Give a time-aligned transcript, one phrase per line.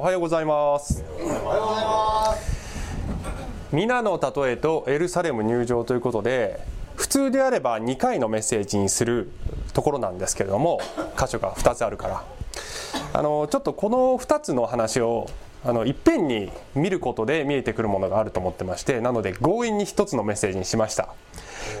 [0.00, 1.04] おはようございます。
[1.22, 6.58] おはようございます皆の例えとエルサレム入場ということで
[6.96, 9.30] 普通であれば2回のメッセージにする
[9.74, 10.80] ところなんですけれども
[11.18, 12.24] 箇所が2つあるから。
[13.12, 15.28] あのちょっとこの2つの話を
[15.66, 21.10] あのいっぺんに見ることで見えてくるものがあると思ってましてなので強引に1つのメッセージにしました。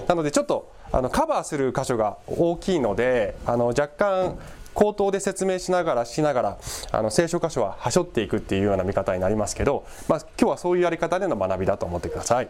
[0.08, 4.38] なのでちょっとあのカバーする箇所が大きいのであの若干
[4.80, 6.58] 口頭で説明しながらしながら
[6.90, 12.48] あの聖書箇所ははしょっていくっていうような見方になりますけど、まあ、今日はそういうやり方での学びだと思ってください。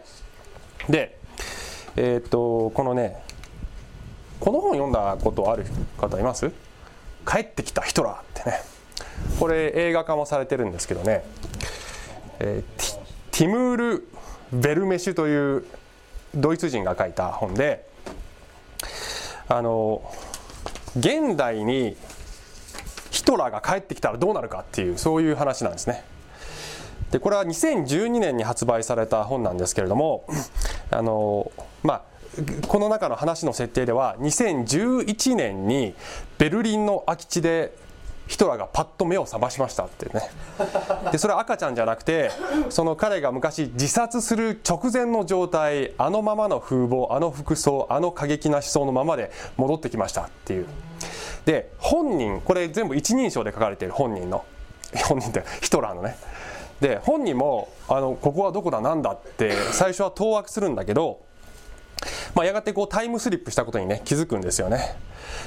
[0.88, 1.18] で
[1.96, 3.20] えー、っとこのね
[4.38, 5.66] この本読んだことある
[5.98, 6.52] 方います？
[7.26, 8.60] 帰ってきたヒトラーってね。
[9.40, 11.24] これ映画化もされてるんですけどね、
[12.38, 12.98] えー、
[13.32, 14.08] ティムール・
[14.52, 15.64] ベルメシュという
[16.36, 17.84] ドイツ人が書いた本で
[19.48, 20.08] あの
[20.96, 21.96] 現代に
[23.20, 26.04] ヒトラーが帰ってきたらどうなるかっていうそういう話なんですね。
[27.10, 30.24] でこれは2012年に発売された本なんですけれども
[30.90, 32.02] あのまあ
[32.66, 35.94] この中の話の設定では2011年に
[36.38, 37.74] ベルリンの空き地で
[38.26, 40.22] ヒトラーがパッと目を覚ましましたってね。
[41.12, 42.30] でそれは赤ちゃんじゃなくて
[42.70, 50.66] その彼が昔自殺する直前の状態あのままの風貌あの服装あの過激な思想のままで戻ってきましたっていう。
[51.44, 54.44] で本人これ全部一人称で書かれている本人の
[55.08, 56.16] 本人ってヒトラーのね。
[56.80, 61.20] で本人もあのここはどこだなんだって最初は当惑するんだけど
[62.34, 64.96] まあ、やがてこうタイムスリップしたことにね気づくんですよね。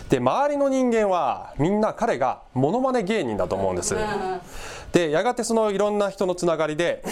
[0.10, 3.96] で周りの人間はみんな彼がモノマネ芸人だと思うんです。
[4.92, 7.04] でやがてそのいろんな人のつながりで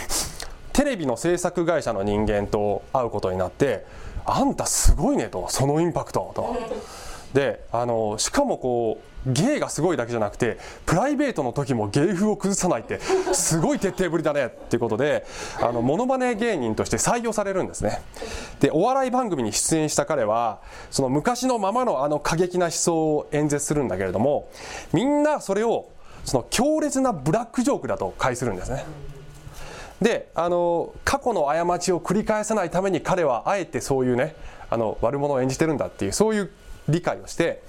[0.73, 3.85] テレビの制作会社の人間と会うことになって
[4.25, 6.55] 「あんたすごいね」と「そのインパクト」と。
[7.33, 12.99] であのしかもこう芸がすごいだけじゃなくてプライベートの時も芸風を崩さないって
[13.33, 15.25] すごい徹底ぶりだねっていうことで
[15.61, 18.01] あのモノマネ芸人として採用されるんですね。
[18.59, 24.49] でお笑い番組に出演した彼はその昔のままのあの過激な思想を演説するんだけれども
[24.91, 25.89] みんなそれを
[26.25, 28.85] その強烈なブラックジョークだと解するんですね。
[30.01, 34.35] であの過去の過ちを繰り返さないために彼はあえてそういうね
[34.71, 36.51] あの悪者を演じてるんだっていうそういう
[36.89, 37.61] 理解をして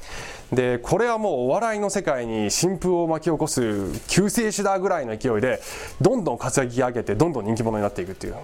[0.52, 5.60] でこれはもうお笑いの世界に新風を巻き起こす救世主だぐらいの勢いで
[6.00, 8.34] どんどん活躍上げてどんどん人気者になっていくっていう。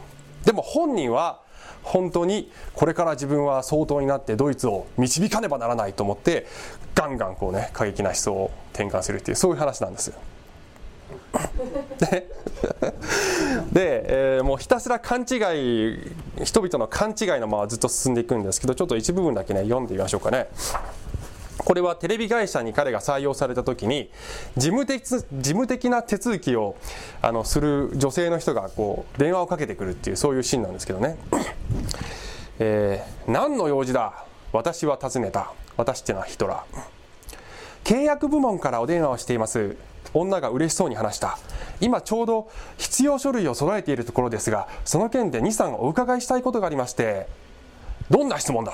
[0.45, 1.41] でも本人は
[1.83, 6.47] 本当にこれから自分は相当になってドイツを導かねばならないと思って
[6.95, 10.15] ガンガンこうね過激な思想を転換するっていうそういう話なんですよ。
[13.72, 15.25] で、えー、もうひたすら勘違い
[16.44, 20.48] 人々の勘違いのままずっと進んでいくんですけどちょっと一部分だけね読んでみましょうかね。
[21.59, 24.10] これはテレビ会社に彼が採用された時に
[24.56, 26.77] 事務的事務的な手続きを
[27.21, 31.19] あのする女性の人がこう電話をかけてくるっていうそういうシーンなんですけどね、
[32.59, 34.25] えー、何の用事だ？
[34.53, 35.53] 私は尋ねた。
[35.77, 36.98] 私っていうのはヒトラー
[37.84, 39.77] 契約部門からお電話をしています。
[40.15, 41.39] 女が嬉しそうに話した。
[41.81, 47.29] 今ちょうど必要書類を揃えているところですがその件で23お伺いしたいことがありまして
[48.11, 48.73] どんな質問だ？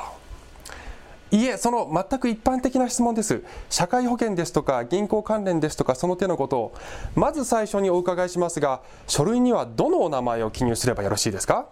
[1.30, 3.42] いえその全く一般的な質問です。
[3.68, 6.74] 社会保険ですとか銀行関連ですとかその手のことを。
[7.16, 11.66] まず最初にお伺いしますが書類にはどのお名前を記入すればよろしいですか？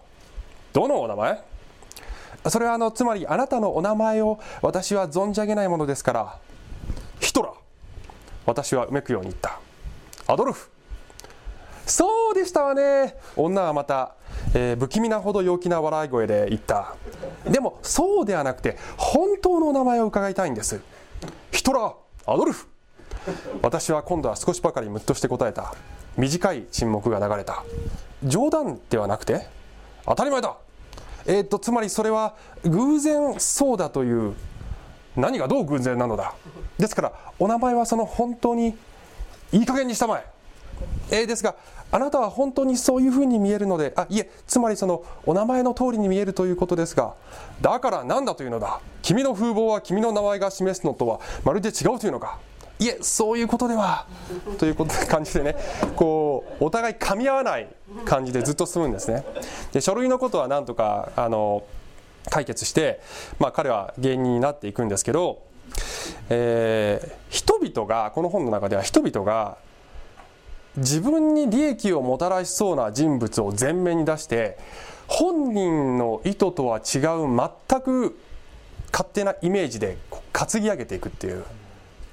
[0.72, 1.40] どのお名前？
[2.48, 6.38] それはあのつまりあなたのお名前を私は存じ上げないものですから。
[7.20, 7.61] ヒトラー。
[8.46, 9.60] 私はうめくように言った。
[10.26, 10.70] アドルフ。
[11.86, 13.16] そうでしたわね。
[13.36, 14.14] 女はまた、
[14.54, 16.94] えー、不気味なほど陽気な笑い声で言った。
[17.44, 20.80] でもそうではなくて本当のお名前を伺いたいんです。
[21.50, 22.66] ヒトラーアドルフ。
[23.62, 25.74] 私は今度は少しばかりムッとして答えた。
[26.16, 27.64] 短い沈黙が流れた。
[28.24, 29.46] 冗談ではなくて
[30.04, 30.56] 当たり前だ。
[31.26, 34.34] えー、っとつまりそれは偶然そうだという
[35.16, 36.34] 何がどう偶然なのだ。
[36.78, 38.76] ですからお名前はその本当に
[39.52, 40.26] いい加減にしたまえ。
[41.10, 41.54] えー、ですが
[41.90, 47.14] あなたは本当にそういうふうに見えるのであいえつまりそのお名前の通りに見えるということですが
[47.60, 48.80] だから何だというのだ。
[49.02, 52.38] 君の風貌は君の名前が示すのとはまるで違うというのか。
[52.78, 54.06] いえそういうことでは
[54.58, 55.54] ということ感じでね
[55.94, 57.68] こうお互い噛み合わない
[58.04, 59.24] 感じでずっと進むんですね。
[59.72, 61.62] で書類のことはなんとかあの
[62.30, 63.00] 解決して、
[63.38, 65.42] まあ、彼は芸人になっていくんですけど、
[66.28, 69.58] えー、人々がこの本の中では人々が
[70.76, 74.58] 自分に利益をもたらしそうな人物を前面に出して
[75.06, 77.36] 本人の意図とは違う
[77.68, 78.18] 全く
[78.90, 79.98] 勝手なイメージで
[80.32, 81.44] 担ぎ上げていくっていう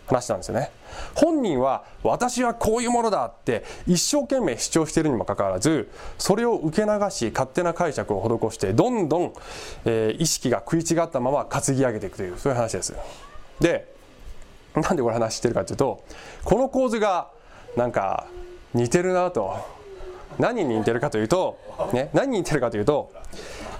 [0.09, 0.71] 話なんですよね。
[1.15, 9.33] 本人は私はこういうものだって一生懸命主張しているにもかかわらずそれを受け流し勝手な解釈を施してどんどん、
[9.85, 12.95] えー、意識が食い違ったまま担ぎ上げていくというそういう話です。
[13.59, 13.93] で
[14.75, 16.03] なんでこれ話してるかというと
[16.43, 17.29] この構図が
[17.77, 18.27] なんか
[18.73, 19.79] 似てるなと。
[20.37, 21.59] 何に似てるかというと、
[21.91, 23.11] ね、何に似てるかというと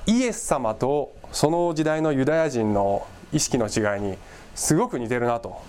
[0.06, 4.18] イエス様とその時代のユダヤ人の意識の違いに
[4.56, 5.62] すごく似てるなと。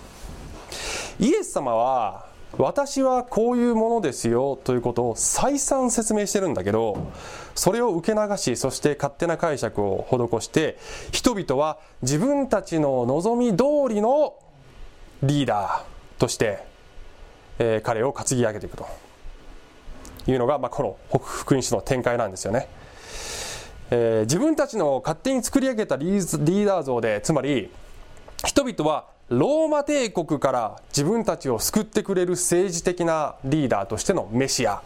[1.19, 2.25] イエス様は
[2.57, 7.11] 私はこういうものですよということを再三説明してるんだけど
[7.55, 10.77] それを受け流しそして勝手な解釈を施して
[11.11, 14.35] 人々は自分たちの望み通りの
[15.23, 16.59] リーダーとして、
[17.59, 19.11] えー、彼を担ぎ上げていくと。
[20.27, 22.67] いうのが、まあ、この北福音書の展開なんですよね、
[23.89, 27.71] えー、自分たちの勝手に作り上げたリーダー像でつまり
[28.45, 34.81] 人々はローマ帝国から自分たちを救ってくれる政治的なリーダーとしてのメシア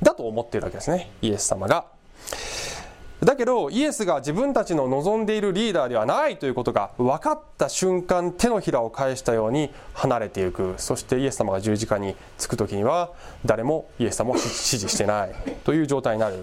[0.00, 1.10] だと思っているわけですね。
[1.20, 1.84] イエス様が。
[3.22, 10.76] だけどイエスが自分たちの望んでいるリーダーではないということが分かった瞬間手のひらを返したように離れていく。
[10.78, 13.12] そしてイエス様が十字架につく時には
[13.44, 16.42] 誰もイエス様を支持してないという状態になる。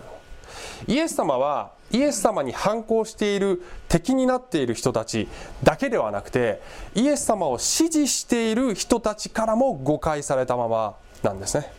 [0.86, 5.28] イエス様はイエス様に反抗している敵になっている人たち
[5.64, 6.62] だけではなくて
[6.96, 11.72] イエス様を支持している人たちからも誤解されたままなんですね。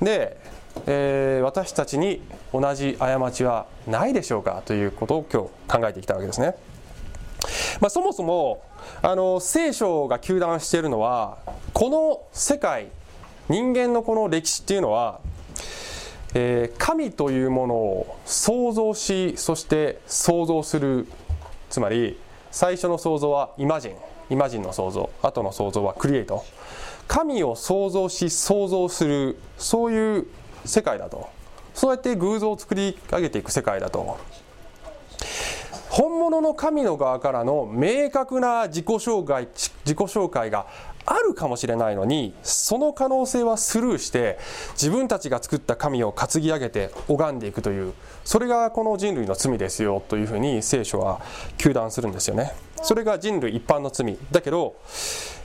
[0.00, 0.36] で、
[0.86, 2.22] えー、私たちに
[2.52, 5.42] 同じ過ちはないでしょうかということを今
[5.78, 6.56] 日考えてきたわけですね、
[7.80, 8.64] まあ、そもそも
[9.00, 11.38] あの聖書が糾弾しているのは
[11.72, 12.88] この世界
[13.48, 15.20] 人間のこの歴史っていうのは
[16.34, 21.06] えー、神というものを創造しそして創造する
[21.68, 22.18] つまり
[22.50, 23.96] 最初の創造はイマジン
[24.32, 26.44] イマジンの創造後の創造はクリエイト。
[27.06, 30.26] 神を創造し創造するそういう
[30.64, 31.28] 世界だと。
[31.74, 34.16] そうやって偶像を作り上げていく世界だと。
[35.90, 39.46] 本物の神の側からの明確な自己紹介
[39.84, 40.66] 自己紹介が
[41.04, 44.38] あるかもしれないのにその可能性はスルーして
[44.72, 47.92] 自分たちが作った神を担ぎ上げて拝んでいくという
[48.24, 51.20] それがこの人類の罪ですよというふうに聖書は
[51.58, 52.52] 糾弾するんですよね。
[52.82, 54.16] それが人類一般の罪。
[54.32, 54.76] だけど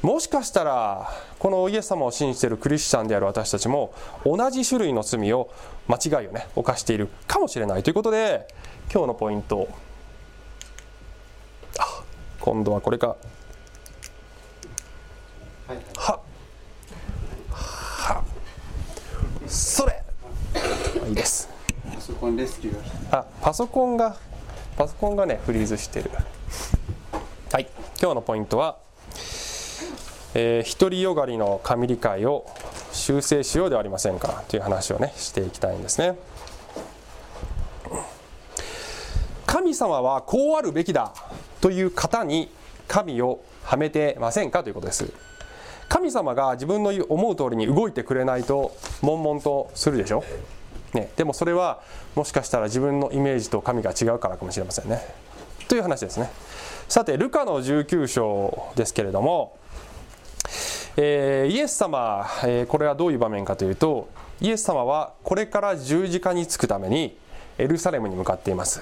[0.02, 1.10] もしかしたら
[1.40, 3.94] このイエス様を信じているクリスチャンである私たちも
[4.26, 5.52] 同じ種類の罪を
[5.88, 7.84] 間違いをね犯しているかもしれない。
[7.84, 8.48] ということで
[8.92, 9.68] 今日のポイント。
[11.80, 12.04] あ
[12.40, 13.16] 今度はこれか。
[15.98, 16.22] は
[17.52, 18.24] は
[19.48, 20.02] それ。
[21.10, 21.50] いいです。
[21.94, 24.16] パソコンレスキューあパソコンが
[24.78, 26.10] パソコンがねフリーズしてる。
[27.52, 27.68] はい。
[28.00, 28.78] 今日のポイントは、
[30.36, 32.46] えー、独りよがりの神理解を
[32.94, 34.46] 修正しようではありませんか。
[34.48, 36.18] という話をねしていきたいんですね。
[39.46, 41.14] 神様はこうあるべきだ
[41.60, 42.50] という方に
[42.88, 44.64] 神をはめてませんか。
[44.64, 45.12] ということです。
[45.90, 50.24] 神様が自分の思う通りに動いてくれないと悶々とするでしょ、
[50.94, 51.82] ね、でもそれは
[52.16, 55.02] もしかしたら自分のイメージと神が違うからかもしれませんね。
[55.68, 56.30] という話ですね。
[56.88, 59.58] さてルカの19章ですけれども、
[60.96, 67.18] えー、イエス様、えー、これはどういう場面かというとイエス様はこれから十字架につくために
[67.58, 68.82] エルサレムに向かっています。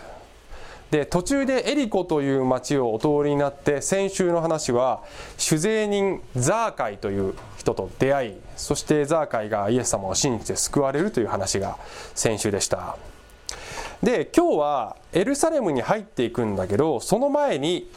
[0.95, 5.03] で途中でエリコという町をお通りになって先週の話は
[5.37, 11.77] 酒税人ザーカイという人と出会いそしてザーカイがイエス様を信じて救われるという話が
[12.13, 12.95] 先週でした。
[14.01, 17.89] で今日はエルサレムに入っていくんだけどその前に、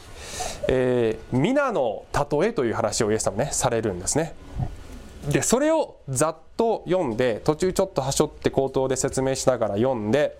[0.66, 4.34] えー、皆の例えという話をイエス様ねされるんですね。
[5.28, 10.36] でそれをざっと読んで途中ちょっとはしょって口頭で説明しながら読んで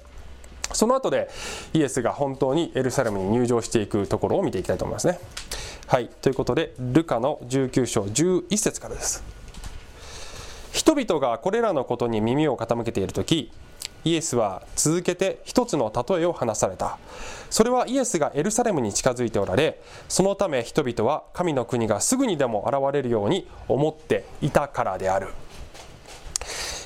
[0.73, 1.29] その後で
[1.73, 5.19] イエスが本当にエルサレムに入場していくところを見ていきたいと思いますね。
[5.87, 9.23] はい、ということでルカの19章11節からです。
[10.73, 13.51] 人々がこれらのことに耳を傾けている時
[14.05, 16.99] イエスは続けて一つの例えを話された
[17.51, 25.29] それはイエスがエルサレムに近づいておられそのため人々は神の国がすぐにでも現れるように思っていたからである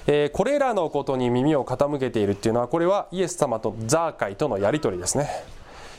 [0.07, 5.29] えー、これらのことに耳を傾けているっていうのはこれはイエス様とザーカイとのやり取りですね。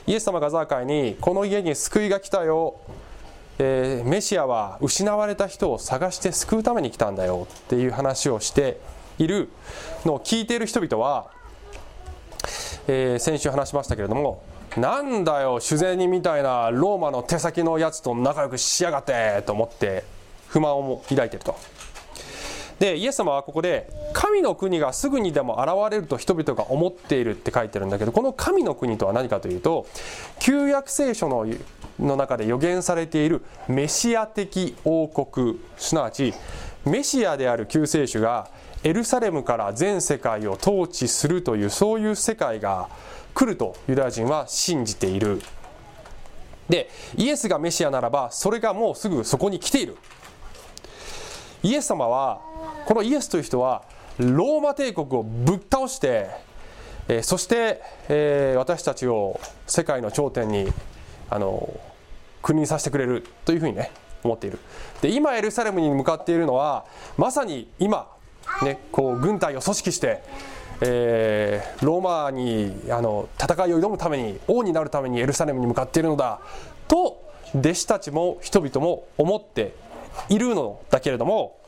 [0.05, 2.75] イエス様がザーカイにこの家に救いが来たよ、
[3.59, 8.81] えー、メシアは失われた人を探して救うために来たんだよっていう話をして
[9.17, 9.49] いる
[10.05, 11.31] のを聞いている人々は、
[12.87, 14.43] えー、先週話しましたけれども
[14.75, 20.03] なんだよ酒税人みたいなローマの手先のやつと仲良くしやがってと思って
[20.47, 21.55] 不満を抱いていると。
[22.83, 29.87] でイエス様はここで神の国がすぐにでも現れると人々が思っているって書いてるんだけどこの神の国とは何かというと
[30.41, 31.47] 旧約聖書の
[31.97, 36.33] の中で予言されているメシア的王国すなわち
[36.83, 38.49] メシアである救世主が
[38.83, 42.89] エルサレムから全世界を統治するというそういう世界が
[43.33, 45.41] 来るとユダヤ人は信じている。
[46.67, 49.95] でイエスがメシアならばそれがもうすぐそこに来ている。
[51.63, 52.41] イエス様は
[52.85, 53.83] このイエスという人は
[54.17, 56.29] ローマ帝国をぶっ倒して、
[57.07, 60.71] えー、そして、えー、私たちを世界の頂点に
[61.29, 61.79] あの
[62.41, 63.91] 国にさせてくれるというふうにね
[64.23, 64.59] 思っている。
[65.01, 66.85] で今エルサレムに向かっているのは
[67.17, 68.07] まさに今、
[68.63, 70.21] ね、こう軍隊を組織して、
[70.81, 76.41] えー、ローマにあの戦いを挑むために王になるためにエルサレムに向かっているのだ
[76.87, 77.23] と
[77.55, 79.73] 弟子たちも人々も思って
[80.29, 81.62] いるのだけれども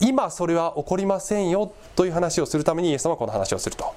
[0.00, 3.94] 今それは起こりませんよという話をするためにイエス様はこの話をすると、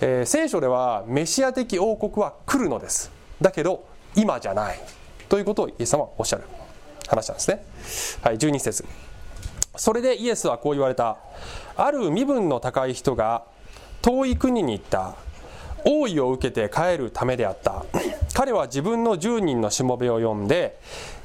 [0.00, 3.10] えー、聖書ではメシア的王国は来るのです。
[3.40, 4.80] だけど今じゃない
[5.28, 6.44] ということをイエス様はおっしゃる。
[7.08, 7.64] 話なんですね。
[8.22, 8.84] はい12節。
[9.76, 11.18] それでイエスはこう言われた。
[11.76, 13.44] ある身分の高い人が
[14.02, 15.16] 遠い国に行った。
[15.84, 17.84] 王位を受けて帰るためであった。
[18.34, 20.78] 彼は自分の10人のしもべを呼んで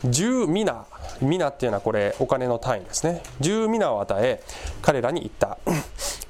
[0.05, 0.85] 10皆
[1.21, 3.23] 皆っていうのはこれお金の単位ですね。
[3.41, 4.43] 10皆を与え
[4.81, 5.57] 彼らに言った。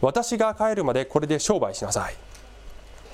[0.02, 2.16] 私が帰るまでこれで商売しなさい。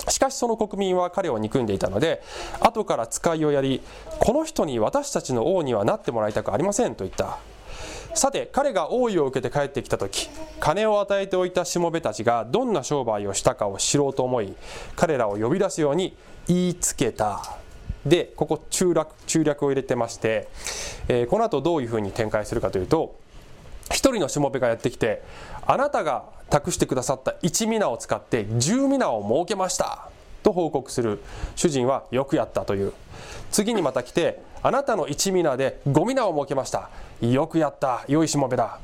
[0.08, 2.22] しかしその国民は彼を憎んでいたので
[2.60, 3.82] 後から使いをやり
[4.20, 7.38] この人に私たちの王にはなってもらいたくありませんと言った。
[8.16, 14.54] さて彼が王位を受けて帰ってきた時金を与えておいたしもべたちがどんな商売をしたかを知ろうと思い
[14.96, 16.16] 彼らを呼び出すように
[16.48, 17.58] 言いつけた。
[18.06, 20.48] でここ中略中略を入れてまして、
[21.08, 23.18] えー、この後どういうふうに展開するかというと
[23.90, 25.22] 一人のしもべがやってきて
[25.66, 30.08] あなたが託してくださった1ミナを使って10ミナを設けました
[30.44, 31.20] と報告する
[31.56, 32.92] 主人はよくやったという。
[33.50, 36.90] 次にまた来てあなたの1ミナで5ミナを設けました。
[37.20, 38.04] よくやった。
[38.08, 38.80] 良いしもべだ。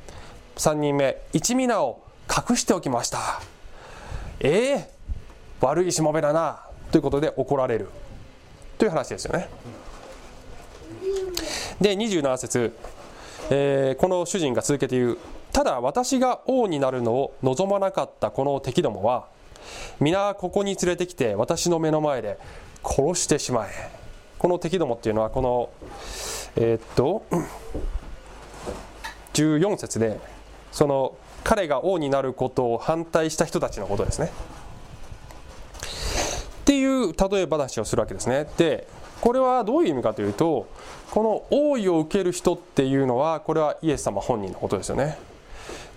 [0.54, 3.18] 3人目1ミナを隠しておきました。
[4.38, 6.60] ええー、悪いしもべだな。
[6.92, 7.88] ということで怒られる。
[8.78, 9.48] という話ですよね。
[11.80, 12.72] で27節。
[13.50, 15.18] えー、この主人が続けて言う。
[15.52, 18.30] ただ私が王になるのを望まなかった。
[18.30, 19.26] この敵どもは
[19.98, 22.38] 皆ここに連れてきて私の目の前で
[22.84, 24.01] 殺してしまえ。
[24.42, 25.70] この敵どもっていうのはこの
[26.56, 27.24] えー、っと
[29.34, 30.18] 14節で
[30.72, 34.32] その彼が王になることを反対した人たちのことですね。
[36.62, 38.48] っていう例え話をするわけですね。
[38.58, 38.88] で
[39.20, 40.66] これはどういう意味かというと
[41.12, 45.18] この王位を受ける人っていうのはこれはイエス様本人のことですよね。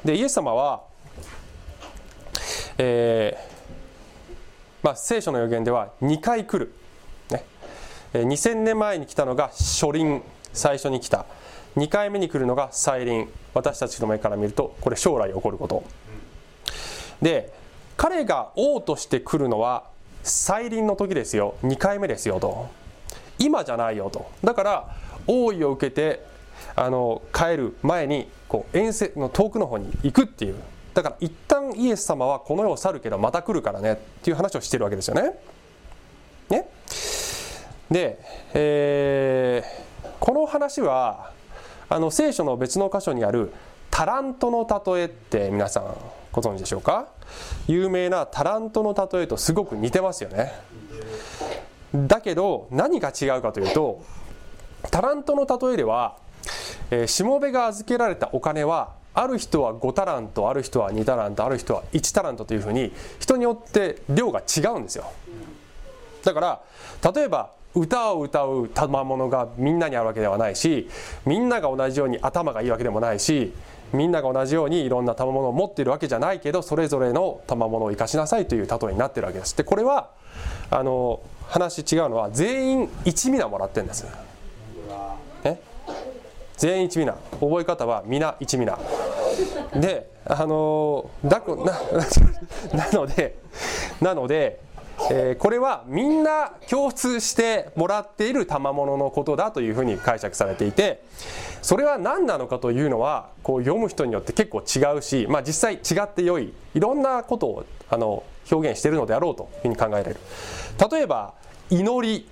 [0.04, 0.84] でイエス様は、
[2.78, 6.76] えーまあ、聖書の予言では2回来る、
[8.24, 10.22] 2000年前に来たのが初臨
[10.54, 11.26] 最初に来た。
[11.76, 15.84] 2回目に来るのが再臨私たちの目から見るとこれ将来起こること。
[17.22, 17.54] で
[17.98, 19.84] 彼が王として来るのは
[20.24, 21.56] 再臨の時ですよ。
[21.64, 22.70] 2回目ですよと。
[23.38, 24.30] 今じゃないよと。
[24.44, 24.96] だから
[25.28, 26.26] 王位を受けて
[26.76, 30.56] あの帰る前にこう遠征の遠くの方に行くっていう。
[30.94, 35.38] だから一旦イエス様はこの世を去るけどまた来るからねっていう話をしてるわけですよね。
[36.50, 36.70] ね？
[37.90, 38.20] で、
[38.54, 41.32] えー、この話は
[41.90, 43.52] あの聖書の別の箇所にある
[43.92, 45.96] タラントの例えって皆さん
[46.32, 47.08] ご存知でしょうか？
[47.68, 50.54] 有名なタラントの例えとすごく似てますよね。
[51.94, 54.04] だけど何が違うかというと
[54.92, 56.18] タラントの例えでは、
[56.92, 65.10] え、しもべが預けられたお金はある人は5タラントある人は2タラントある人は1タラントというふうに人によって量が違うんですよ
[66.24, 66.62] だから
[67.14, 70.90] 例えば歌を歌う賜物がみんなにあるわけではないし
[71.26, 73.54] みんなが同じように頭がいいわけでもないし
[73.94, 79.56] みんなが同じようにいろんな賜物を持っているわけじゃないけどそれぞれの賜物を生かしなさいという例えになってるわけです。
[79.56, 80.10] でこれは
[80.72, 84.08] あの話違うのは全員1ミナもらってるんです。
[85.44, 85.60] え？
[86.58, 88.80] 全員1ミナ覚え方は皆1ミナ
[89.76, 91.42] であのだ
[92.74, 93.38] ななので
[94.02, 94.60] なので、
[95.12, 101.04] えー、これはみんな共通してもらっている賜物のことだというふうに解釈されていて
[101.62, 110.18] それは何なのかというのはこう読む人によって結構違うし、まあ、実際違って良いいろんなことをあの表現しているのであろうというふうに考えられる。
[110.92, 111.34] 例えば
[111.70, 112.28] 祈り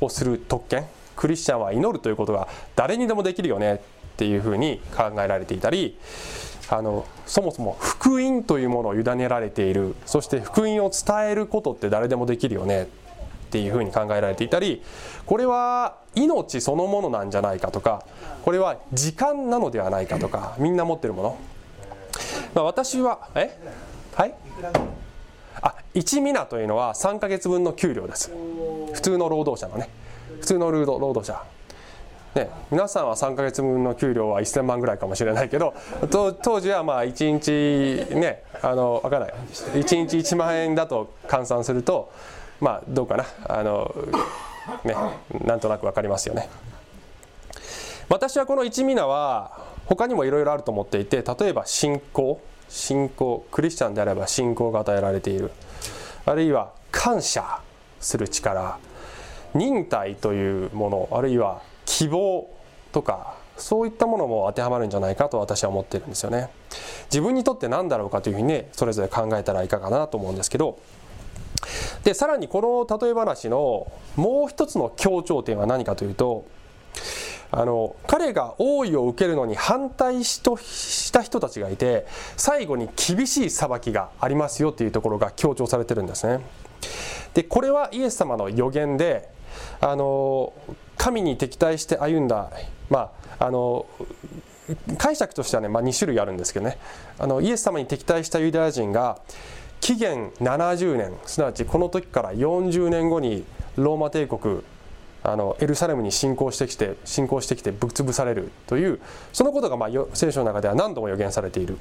[0.00, 0.86] をする特権
[1.16, 3.78] クリスチャンは祈るということが誰にでもできるよねっ
[4.16, 5.98] ていうふうに考えられていたり
[6.70, 9.94] あのそもそも福音というものを委ねられている。
[10.06, 12.88] そして福音を伝えることって誰でもできるよね。
[13.48, 14.82] っていうふうに考えられていたり
[15.24, 18.04] これは命そのものなんじゃないかとか
[18.44, 21.38] これは時間なのではないかとかみんな持ってるもの、
[22.54, 23.58] まあ、私はえ？
[24.14, 24.34] はい？
[25.62, 28.30] あ1ミナというのは3ヶ月分の給料です。
[28.92, 29.88] 普通の労働者のね。
[30.40, 31.42] 普通の労働者。
[32.34, 35.74] ね、皆さんは3ヶ月分の給料は1000万ぐらいかもしれないけど
[36.10, 37.32] 当時はまあ1
[38.10, 39.34] 日ねあの分かんない。
[39.74, 42.12] 1日1万円だと換算すると
[42.60, 43.24] まあどうかな。
[43.48, 43.94] あの
[44.84, 44.94] ね
[45.44, 46.48] なんとなく分かりますよね。
[48.08, 55.50] 私はこの1ミナは他にもいろいろあると思っていて例えば信仰信仰クリスチャンであれば信仰が与えられている。
[56.26, 57.60] あるいは感謝
[58.00, 58.78] する力
[59.54, 62.50] 忍耐というものあるいは希望
[62.92, 66.50] とかそういったものも当てはまるんじゃないかと私は思ってるんですよね。
[67.10, 70.78] 自分にとって何だろうかというふうにねそれぞれ考えたらいかがなと思うんですけど。
[72.04, 76.44] でさらにこの例え話のもう一つの強調点は何かというと
[77.50, 86.44] あの彼が王位を受けるのに反対した人たちがいて最後に厳しい裁きがありますよというところが強調されてるんですね。
[87.34, 89.28] でこれはイエス様の予言で
[89.80, 90.52] あの
[90.96, 92.50] 神に敵対して歩んだ、
[92.90, 93.86] まあ、あの
[94.98, 96.78] 解釈としてはね、まあ、2種類あるんですけどね。
[97.18, 99.18] あのイエス様に敵対したユダヤ人が
[99.80, 103.44] 紀元70年すなわちこの時から40年後に
[103.76, 104.62] ローマ帝国
[105.22, 109.00] あのエルサレムに侵攻してきて侵攻してきてぶっ潰されるという
[109.32, 111.78] そのことがまあ聖書の中では何度も予言されている。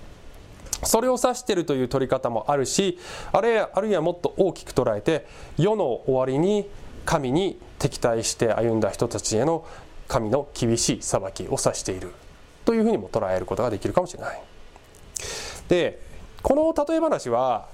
[0.84, 3.00] それを指しているという取り方もあるし
[3.32, 5.26] あるいはあるいはもっと大きく捉えて
[5.58, 6.70] 世の終わりに
[7.04, 9.66] 神に敵対して歩んだ人たちへの
[10.08, 12.12] 神の厳しい裁きを指している
[12.66, 14.42] というふうにも捉えることができるかもしれない。
[15.68, 16.02] で
[16.42, 17.68] この例え話は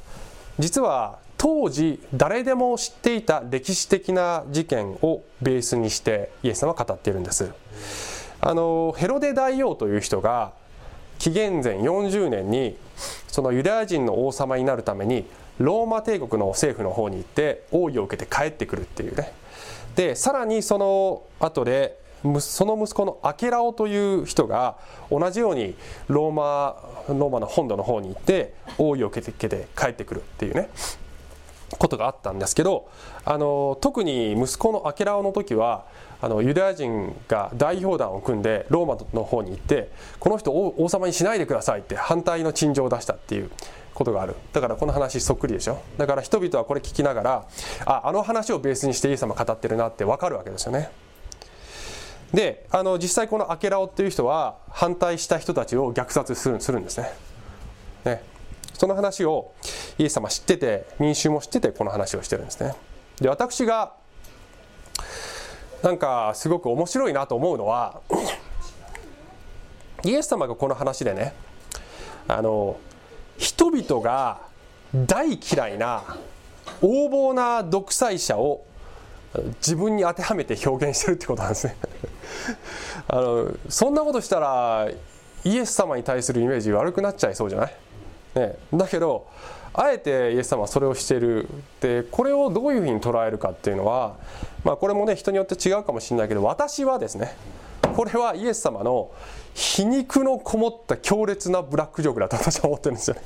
[0.60, 7.52] 実は当時誰でも知っていた歴史的な事件をベースにしてイエス様は語っているんです
[8.40, 10.54] あのヘロデ大王という人が
[11.20, 12.78] 紀元前40年に
[13.28, 15.26] そのユダヤ人の王様になるために
[15.60, 19.34] ローマ帝国の政府の方に行って王位を受けて帰ってくるっていうね。
[19.96, 22.00] でさらにその後で
[22.40, 24.78] その息子のアケラオという人が
[25.12, 25.76] 同じように
[26.08, 26.78] ローマ
[27.10, 30.70] ローマの本土の方に行って王位を受けて帰ってくるっていうね。
[31.78, 32.90] ことがあったんですけど
[33.26, 35.86] あの特に息子のアケラオの時は
[36.22, 43.52] あのユダヤ人が代表団を組んでローマの方に行ってこの人を王様にしないでくださいって反対の陳情を出したっていう
[43.94, 44.36] ことがある。
[44.54, 45.80] だからこの話そっくりでしょ？
[45.98, 47.46] だから人々はこれ聞きながら
[47.86, 50.90] ああの話をベースにしてイエス様語ってるなって分かるわけですよね。
[52.34, 57.12] であの実際このアケラオっていう人は反対した人たちを虐殺するするんですね。
[58.06, 58.24] ね。
[58.74, 59.52] その話を
[59.98, 62.74] イエス様知ってて民衆も知っててこの話をしてるんですね。
[63.20, 63.94] で私が
[65.82, 68.02] なんかすごく面白いなと思うのは
[70.04, 71.34] イエス様がこの話でね
[72.28, 72.78] あの
[73.38, 74.42] 人々が
[74.96, 76.04] 大嫌いな
[76.82, 78.66] 横暴な独裁者を
[79.58, 81.76] 自分に当てはめて表現してるってことなんですね。
[83.08, 84.88] あのそんなことしたら
[85.44, 87.76] イエス様に対するイメージ悪くなっちゃいそうじゃない？
[88.36, 89.28] ね、だけど
[89.74, 91.48] あえてイエス様はそれをしている
[91.82, 94.18] でこれをどういうふうに捉えるかっていうのは、
[94.64, 97.36] まあ、これもね人によって違うかもしれないけど私はですね
[97.96, 99.12] これはイエス様の
[99.54, 103.22] 皮肉のこもった強烈なブラックジョークだと私は思ってるんですよね。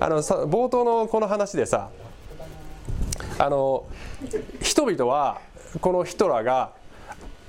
[0.00, 1.90] あのさ冒頭のこの話でさ
[3.38, 3.84] あの
[4.62, 5.40] 人々は
[5.80, 6.72] このヒトラーが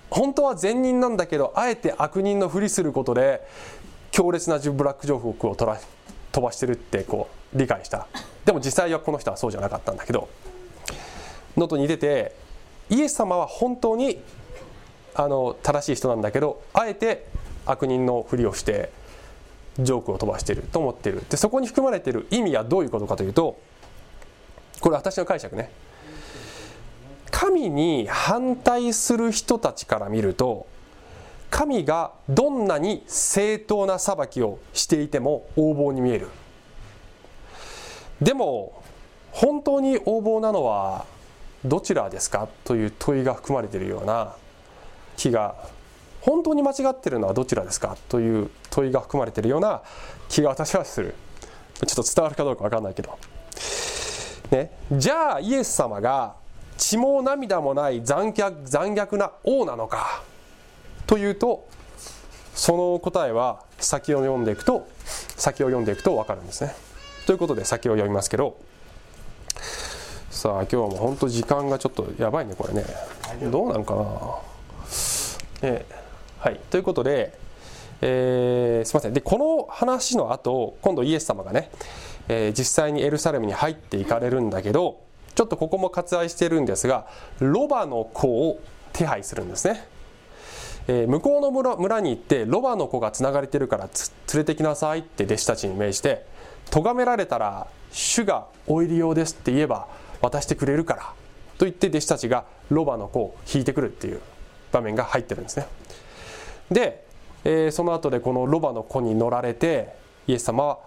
[0.09, 3.41] 本当は善人なんだけどあえて悪人のふりすることで
[4.11, 5.79] 強烈なブラックジョークを捉え
[6.33, 8.07] 飛ばしてるってこう理解した。
[8.43, 10.27] でも実際はこの人はそうじゃなかったんだけど
[11.55, 12.35] のと似てて
[12.89, 14.21] イエス様は本当に
[15.15, 17.27] あの正しい人なんだけどあえて
[17.65, 18.91] 悪人のふりをして
[19.79, 21.23] ジョークを飛ばしてると思ってる。
[21.29, 23.57] でそこに含まれてる意味はどういうことかというと
[24.81, 25.71] これ私の解釈ね。
[27.31, 30.67] 神に反対する人たちから見ると
[31.53, 36.29] 神がどんなに正当な裁きをしていても横暴に見える。
[38.19, 38.81] でも
[39.31, 41.05] 本当に横暴なのは
[41.63, 44.35] どちらですかという問いが含まれているような
[45.15, 45.53] 気が
[46.21, 49.83] 本当に間違ってるのはどちらですかという問いが含まれているような
[50.29, 51.13] 気が私はする。
[51.85, 53.15] ちょっと伝わるかどうか分かんないけど、
[54.49, 56.33] ね、じゃあイエス様が
[56.77, 60.32] 血も涙もない残虐残虐な王なのか。
[61.13, 61.67] というと
[62.55, 66.73] その答えは先を読んでいくと先を読んでいくと分かるんですね。
[67.27, 68.57] ということで先を読みますけど
[70.31, 72.83] さあ今日も本当時間がちょっとやばいねこれね。
[73.51, 74.03] どうなんかな。
[75.61, 75.85] え
[76.39, 76.59] はい。
[76.71, 77.37] ということで、
[78.01, 79.13] えー、すみません。
[79.13, 81.69] でこの話の後今度イエス様がね、
[82.27, 85.03] えー、実際にエルサレムに入っていかれるんだけど
[85.35, 87.05] ちょっとここも割愛してるんですが
[87.37, 88.59] ロバの子を
[88.93, 89.87] 手配するんですね、
[90.87, 93.85] えー、向こうの村村に行ってロバの子がつながれてるから
[94.33, 96.25] 連れてきなさいって弟子たちに命じて
[96.69, 99.87] 咎められたら主がお入り用ですって言えば
[100.21, 101.13] 渡してくれるから
[101.57, 104.19] と言って弟子たちがロバの子を引いてくるっていう
[104.71, 105.67] 場面が入ってるんですね。
[106.71, 107.05] で、
[107.43, 109.93] えー、その後でこのロバの子に乗られて
[110.27, 110.79] イエス様は、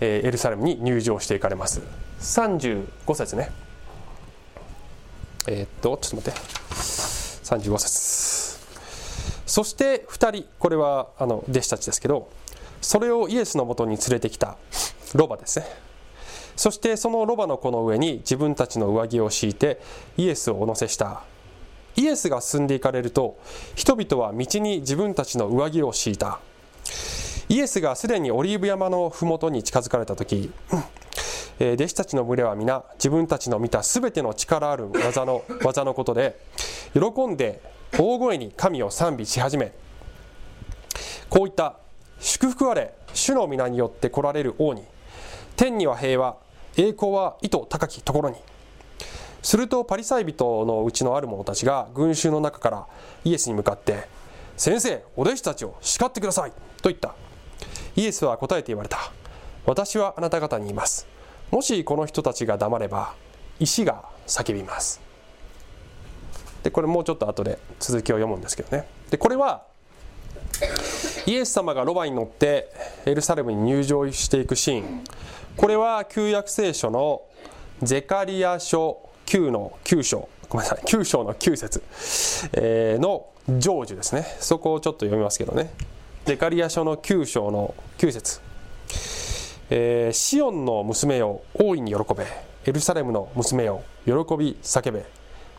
[0.00, 1.82] えー、エルサレムに入場していかれます。
[2.20, 3.50] 35節ね。
[5.46, 6.40] えー、っとちょっと待って。
[7.44, 8.43] 35節。
[9.54, 12.28] そして2人これはあの弟子たちですけど
[12.80, 14.56] それをイエスのもとに連れてきた
[15.14, 15.66] ロバですね。
[16.56, 19.80] そしてそのロバの子の上に自分たちの上着を敷いて
[20.16, 21.22] イエスをお乗せした。
[21.94, 23.38] イエスが進んでいかれると
[23.76, 26.40] 人々は道に自分たちの上着を敷いた。
[27.48, 30.50] イエスがすでにオリーブ山の麓に近づかれた時、
[31.60, 36.40] え弟子たちの群れは皆自分たちの見た全ての力ある技の技のことで
[36.92, 39.72] 喜んで大声に神を賛美し始め
[41.28, 41.76] こういった
[42.20, 44.82] 祝福あれ主の皆によって来られる王に
[45.56, 46.36] 天には平和
[46.76, 48.36] 栄光は意図高きところに。
[49.42, 52.86] するとパリサイ人のうちのある者たちが群衆の中から
[53.24, 54.08] イエスに向かって
[54.56, 56.52] 「先生お弟子たちを叱ってください」
[56.82, 57.14] と言った。
[57.94, 59.12] イエスは答えて言われた。
[59.66, 61.06] 私はあなた方に言います。
[61.50, 63.14] もしこの人たちが黙れば
[63.60, 65.00] 石が叫びます。
[66.64, 68.88] でこれもうちょっと後で続きを読むんですけどね。
[69.10, 69.62] でこれは
[71.26, 72.72] イエス様がロバに乗って
[73.06, 75.04] エルサレムに入場していくシーン。
[75.56, 77.22] これは旧約聖書の
[77.82, 80.28] ゼカリア書9の9章。
[80.48, 80.84] ごめんなさい。
[80.84, 81.82] 9章の9節、
[82.52, 84.24] え、の成就ですね。
[84.40, 85.72] そこをちょっと読みますけどね。
[86.24, 88.40] デカリア書の9章の9節、
[89.70, 92.26] え、シオンの娘よ大いに喜べ。
[92.66, 95.04] エルサレムの娘よ喜び叫べ。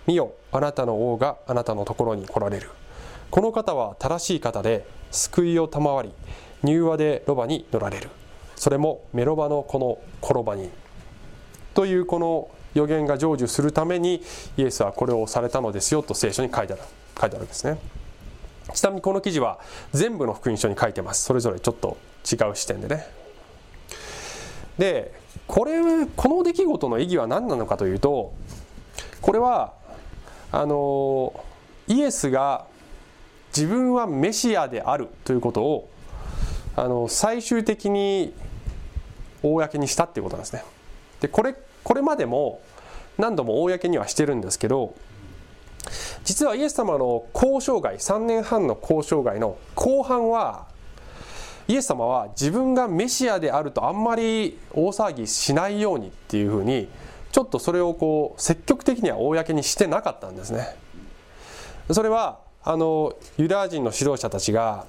[0.07, 2.69] 見よあなたの王があなたのところに来られる。
[3.31, 6.13] この方は正しい方で救いを賜り
[6.63, 8.09] 柔和でロバに乗られる。
[8.55, 10.69] それもメロバのこの転ばに。
[11.73, 14.21] というこの予言が成就するために
[14.57, 16.81] イエスはこれをされたのですよと聖書に書いてある
[17.19, 17.77] 書いてあるんですね。
[18.73, 19.59] ちなみにこの記事は
[19.93, 21.25] 全部の福音書に書いてます。
[21.25, 21.97] それぞれちょっと
[22.29, 23.07] 違う視点でね。
[24.77, 25.13] で
[25.47, 28.33] これこの出来事の意義は何なのかというと
[29.21, 29.73] これは
[30.51, 31.33] あの
[31.87, 32.65] イエスが
[33.55, 35.89] 自分はメシアであるということを
[36.75, 38.33] あの最終的に
[39.43, 40.63] 公にしたっていうことなんですね。
[41.21, 42.61] でこれこれまでも
[43.17, 44.93] 何度も公にはしてるんですけど
[46.23, 50.65] 実はイエス様の交渉外3年半の交渉外の後半は
[51.67, 56.89] イエス様は自分がメシアであるとあんまり大騒ぎしないようにっていうふうに
[57.35, 60.73] ちょっとそれをこう積極的には公にしてなかったんですね。
[61.91, 64.85] それはあのユダヤ人の指導者たちが、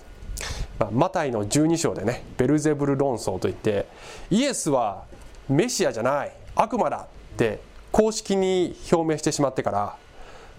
[0.79, 3.89] ま、マタイの12章でねベルゼブル論争といって
[4.31, 5.07] イエスは
[5.49, 7.59] メシアじゃない悪魔だって
[7.91, 9.97] 公式に表明してしまってから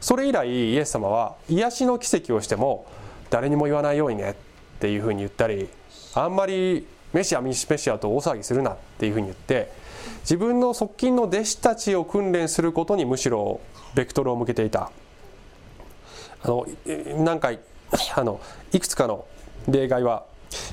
[0.02, 2.86] それ以来イエス様は癒しの奇跡をしても
[3.30, 4.36] 誰にも言わないようにねっ
[4.82, 5.69] ていうふうに言ったり
[6.15, 9.87] あんまりメシアミシメシアと大騒ぎするなっていうふうに言って
[10.22, 13.60] 自分の側近の弟子たちを訓練することにむしろ
[13.96, 14.91] ベクトルを向けていた。
[16.41, 16.67] あの
[17.17, 17.60] 何回
[18.15, 18.39] あの
[18.72, 19.26] いくつかの
[19.67, 20.26] 例外は、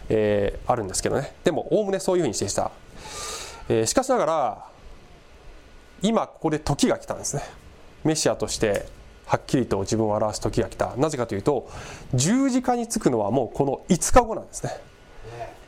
[0.09, 1.35] えー、あるんですけどね。
[1.45, 2.71] でもおおむねそういうふうにしてした、
[3.69, 4.65] えー、しかしながら
[6.03, 7.43] 今ここで時が来たんですね。
[8.05, 8.87] メシアとして
[9.27, 10.95] はっきりと自分を表す時が来た。
[10.97, 11.71] なぜかというと
[12.13, 14.73] 十字架につくのはもうこの5日後なんですね。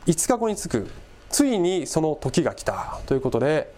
[0.05, 0.87] 5日後につく。
[1.29, 3.71] ついにその時が来たということで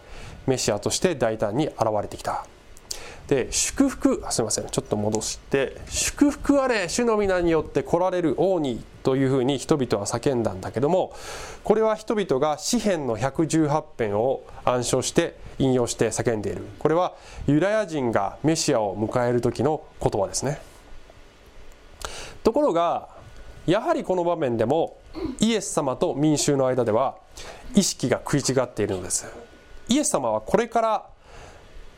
[0.47, 2.45] メシアとして大胆に現れてきた。
[3.27, 4.67] で祝福すみません。
[4.67, 11.13] ちょっと戻して祝福あれ主の皆によって来られる王にというふうに人々は叫んだんだけども
[11.63, 16.63] これは人々が詩篇の118編を暗唱して引用して叫んでいる。
[16.79, 17.13] これは
[17.45, 20.59] ユダヤ人がメシアを迎える時の言葉ですね。
[22.43, 23.09] ところが
[23.67, 24.97] やはりこの場面でも
[25.39, 27.15] イエス様と民衆の間では
[27.75, 29.27] 意識が食い違っているのです。
[29.87, 31.05] イエス様はこれから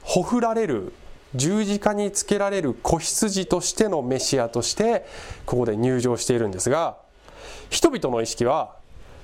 [0.02, 0.94] ほふられる
[1.36, 5.06] 十字架につけられる子羊としてのメシアとして
[5.46, 6.98] ここで入場しているんですが
[7.70, 8.76] 人々の意識は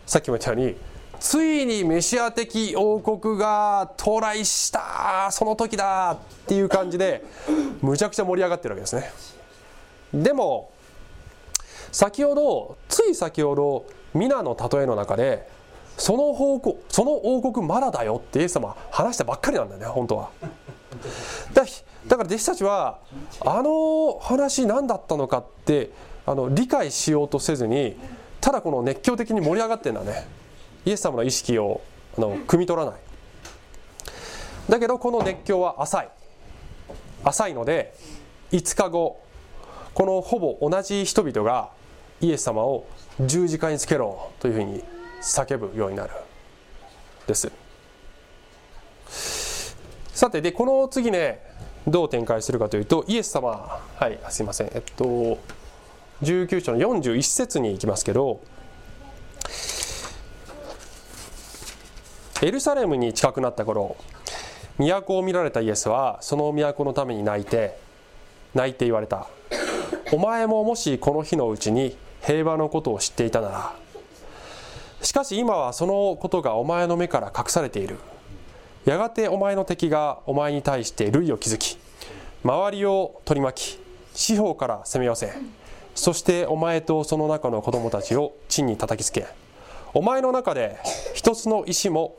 [0.06, 0.76] さっきも言ったように
[1.20, 7.24] ついにメシア的王国が到来したその時だっていう感じで
[7.82, 9.12] むちゃくちゃ盛り上がってるわけですね。
[10.14, 10.72] でも
[11.92, 15.48] 先ほどつい先ほど皆の例えの中で
[15.98, 20.30] その方向その王国まだだよってイエス様話したばっかりなんだよね本当は。
[21.54, 21.64] だ
[22.08, 23.00] だから弟子たちは
[23.42, 25.92] あの話何だったのかって
[26.26, 27.98] あの理解しようとせずに
[28.40, 30.28] ただこの熱狂的に盛り上がってんだね。
[30.86, 31.82] イエス様の意識を
[32.18, 32.96] あの汲み取らない。
[34.70, 36.10] だけどこの熱狂は浅い。
[37.24, 37.96] 浅いので
[38.52, 39.20] 5日後
[39.94, 41.72] このほぼ同じ人々が
[42.22, 42.88] イエス様を
[43.20, 44.84] 十字架につけろというふうに
[45.22, 46.12] 叫ぶようになる
[47.28, 47.52] です。
[50.14, 51.42] さてでこの次ね
[51.88, 53.80] どう展開するかというとイエス様。
[53.96, 54.72] はいすいません。
[54.74, 55.38] えっと
[56.24, 58.40] 19章の41節に行きますけど
[62.42, 63.96] エルサレムに近くなった頃
[64.80, 67.78] 都を見られたイエスはその都のために泣いて
[68.56, 69.28] 泣いて言われた。
[70.12, 73.76] お前ももしこの日のうちに平和のことを知っていたなら
[75.02, 77.98] しかし今はそのことがお前の目から隠されている。
[78.84, 81.78] やがてお前の敵がお前に対して類を築き
[82.44, 83.80] 周りを取り巻き
[84.14, 85.34] 四方から攻め寄せ
[85.94, 89.28] そしてお前とその中の子供たちを地に叩きつけ
[89.94, 90.78] お前の中で
[91.14, 92.16] 一つの石も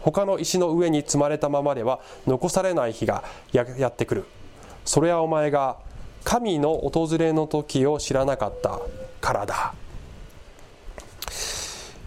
[0.00, 4.24] 他の石の上に積まれたままでは残されない日がやってくる。
[4.84, 5.76] それはお前が
[6.28, 8.80] 神の訪れの時を知らなかった
[9.18, 9.72] からだ。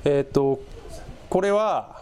[0.06, 0.62] えっ、と
[1.28, 2.00] これは、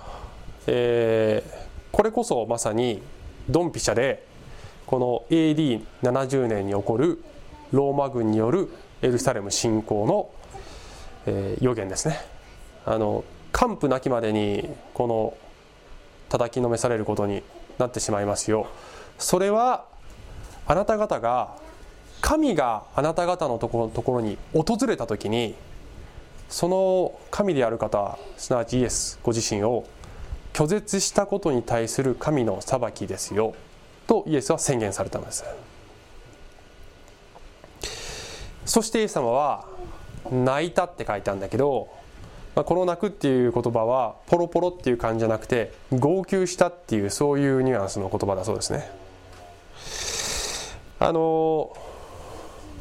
[0.67, 3.01] えー、これこそまさに
[3.47, 4.27] ドンピシャで
[4.85, 7.23] この AD70 年に起こる
[7.71, 8.67] ローマ軍による
[9.01, 10.29] エルサレム侵攻の、
[11.25, 12.19] えー、予言ですね。
[12.85, 15.37] あの完膚なきまでにこの
[16.27, 17.43] 叩きのめされることに
[17.77, 18.67] なってしまいますよ。
[19.17, 19.85] それは
[20.67, 21.68] あなた方が
[22.21, 25.55] 神があなた方のところに訪れた時に
[26.49, 29.85] その神である方すなわちイエスご自身を
[30.53, 33.53] 拒絶したことに対する神の裁きですよ
[34.07, 35.45] とイエスは宣言されたのです。
[38.65, 39.65] そしてイエス様は
[40.31, 41.89] 泣いたって書いてあるんだけど
[42.55, 48.91] まあ、この泣くっていう言葉はポロポロっていう感じじゃなくて号泣したっていうそういうニュアンスの言葉だそうですね。
[50.99, 51.71] あの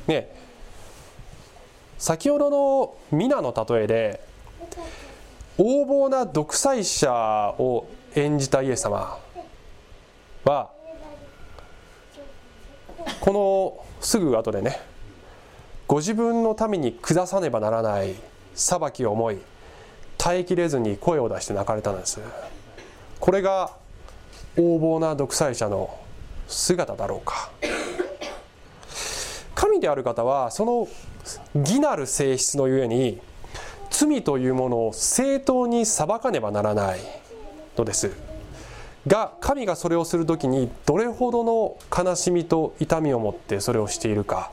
[0.09, 0.29] ね。
[1.99, 4.21] 先ほどの皆の例えで
[5.59, 7.13] 横暴な独裁者
[7.59, 9.19] を演じたイエス様
[10.45, 10.71] は
[13.21, 14.81] このすぐ後でね
[15.89, 18.15] ご自分のために下さねばならない
[18.55, 19.39] 裁きを思い
[20.17, 22.21] 耐えきれずに声を出して泣かれたんです。
[23.21, 23.73] これが
[24.57, 25.97] 横暴な独裁者の
[26.47, 27.51] 姿だろうか。
[29.59, 30.87] 神である方はその
[31.53, 33.21] 義なる性質のゆえに
[33.91, 37.01] 罪というものを正当に裁かねばならない
[37.77, 38.13] のです。
[39.09, 44.53] が神がそれをする時にどれほどの悲しみと痛みを持ってそれをしているか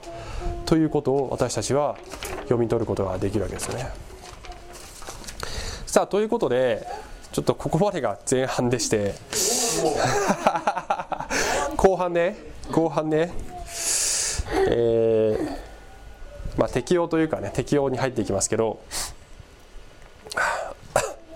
[0.66, 1.98] ということを私たちは
[2.46, 3.90] 読み取ることができるわけですね。
[5.86, 6.88] さあということで
[7.32, 9.14] ちょっとここまでが前半でして。
[11.78, 12.38] 後半ね。
[12.72, 13.55] 後半ね。
[14.54, 18.80] えー、まあ適用というかね適用に入っていきますけど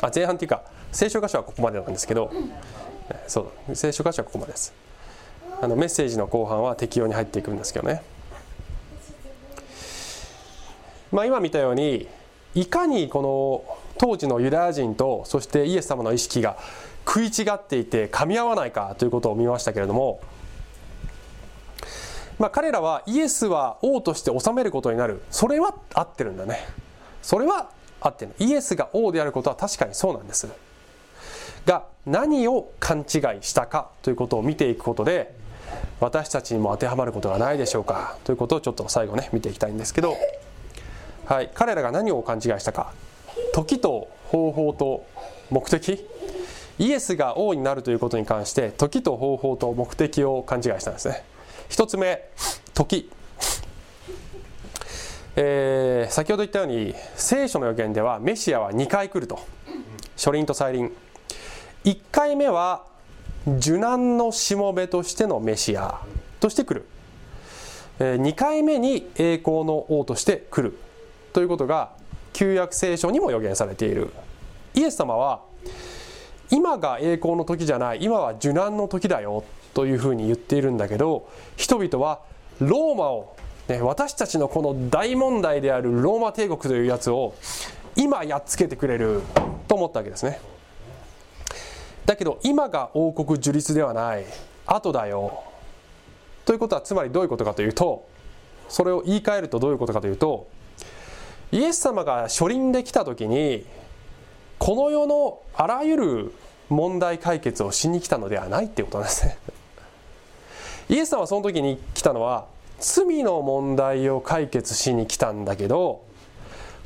[0.01, 2.31] あ前半っていうか聖書箇所はここまでなんですけど
[3.27, 4.73] そう聖書箇所はここまでです。
[5.61, 8.01] あのメッセージの後半は適用に入っていくんですけどね。
[11.11, 12.07] まあ今見たように
[12.55, 16.57] いかにこの当時のユダヤ人とそしてイエス様の意識が
[17.05, 20.21] 食い違っていて噛み合わないかということを見ましたけれども、
[22.39, 25.21] まあ、彼らはイエスは王として治めることになる。
[25.29, 26.65] それは合ってるんだね。
[27.21, 28.31] それは合ってる。
[28.39, 30.47] イエスが王であることは確かにそうなんです。
[31.65, 33.05] が何を勘違い
[33.41, 35.35] したかということを見ていくことで
[35.99, 38.17] 私たちにも当てはまることがないでしょうか。
[38.23, 40.15] ということをちょっと最後ね見ていきたいんですけど、
[41.25, 42.93] はい、彼らが何を勘違いしたか。
[43.53, 45.05] 時と方法と
[45.49, 46.07] 目的。
[46.79, 51.25] イエスが王になるということに関して時と方法と目的を勘違いしたんですね。
[51.69, 52.27] 一つ目
[52.73, 53.09] 時。
[55.35, 59.39] えー、先ほど言ったように聖書の予言ではメシアは2回来ると。
[60.17, 60.91] 初輪と再臨。
[61.85, 62.83] 1回目は
[63.47, 66.01] 受難のしもべとしてのメシア
[66.41, 66.85] として来る、
[67.99, 70.77] えー、2回目に栄光の王として来る。
[71.31, 71.91] ということが
[72.33, 74.09] 旧約聖書にも予言されている。
[74.73, 75.41] イエス様は
[76.51, 77.99] 今が栄光の時じゃない。
[78.01, 79.43] 今は受難の時だよ。
[79.73, 82.21] というふうに言っているんだけど人々は
[82.59, 83.35] ローマを、
[83.67, 87.35] ね、私たちのこの大問題であるローマ帝国というやつを
[87.95, 89.21] 今やっつけてくれる
[89.67, 90.39] と思ったわけですね。
[92.05, 94.25] だけど今が王国樹立ではない。
[94.65, 95.43] 後だよ。
[96.45, 98.07] ということはつまりどういうことかというと
[98.69, 100.47] それを言い換えるとどういうことかというと
[101.51, 103.65] イエス様が初臨で来た時に
[104.57, 106.33] この世のあらゆる
[106.69, 109.37] 問題解決をしに来たのではないっていうことなんですね。
[110.89, 112.47] イエス様はその時に来たのは
[112.79, 116.03] 罪の問題を解決しに来たんだけど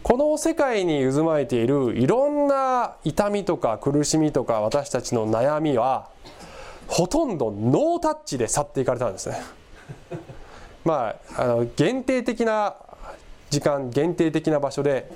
[0.03, 6.09] この世界に渦巻いているいろんな痛みとか苦しみとか私たちの悩みは
[6.87, 9.41] ほとんどノータッチで去っていかれたんですね。
[10.83, 12.75] まああの限定的な
[13.49, 15.09] 時間限定的な場所で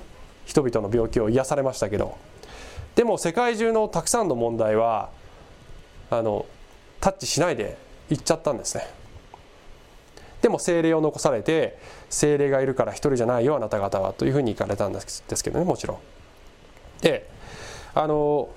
[0.46, 2.16] 人々の病気を癒されましたけど
[2.94, 5.10] でも世界中のたくさんの問題は
[6.10, 6.46] あの
[7.00, 7.76] タッチしないで
[8.10, 8.86] 行っちゃったんですね。
[10.42, 15.98] でも精霊を残されて精霊がいるから一人じゃないよあなた方はというふうに行かれたんですけどねもちろん。
[17.00, 17.28] で
[17.94, 18.48] あの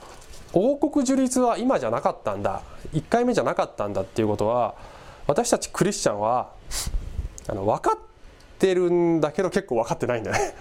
[0.54, 2.62] 王国樹立は今じゃなかったんだ。
[2.94, 4.76] 1回目じゃなかったんだっていうことは
[5.28, 6.52] 私たちクリスチャンは
[7.48, 8.00] あの分かっ
[8.60, 10.54] てるんだけど結構分かってないんだね。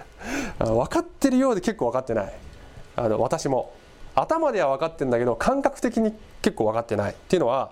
[0.59, 2.33] 分かってるようで結構分かってない。
[2.97, 3.73] あの私も。
[4.13, 7.13] 頭では分かってるんだけど感覚的に結構分かってない。
[7.13, 7.71] っていうのは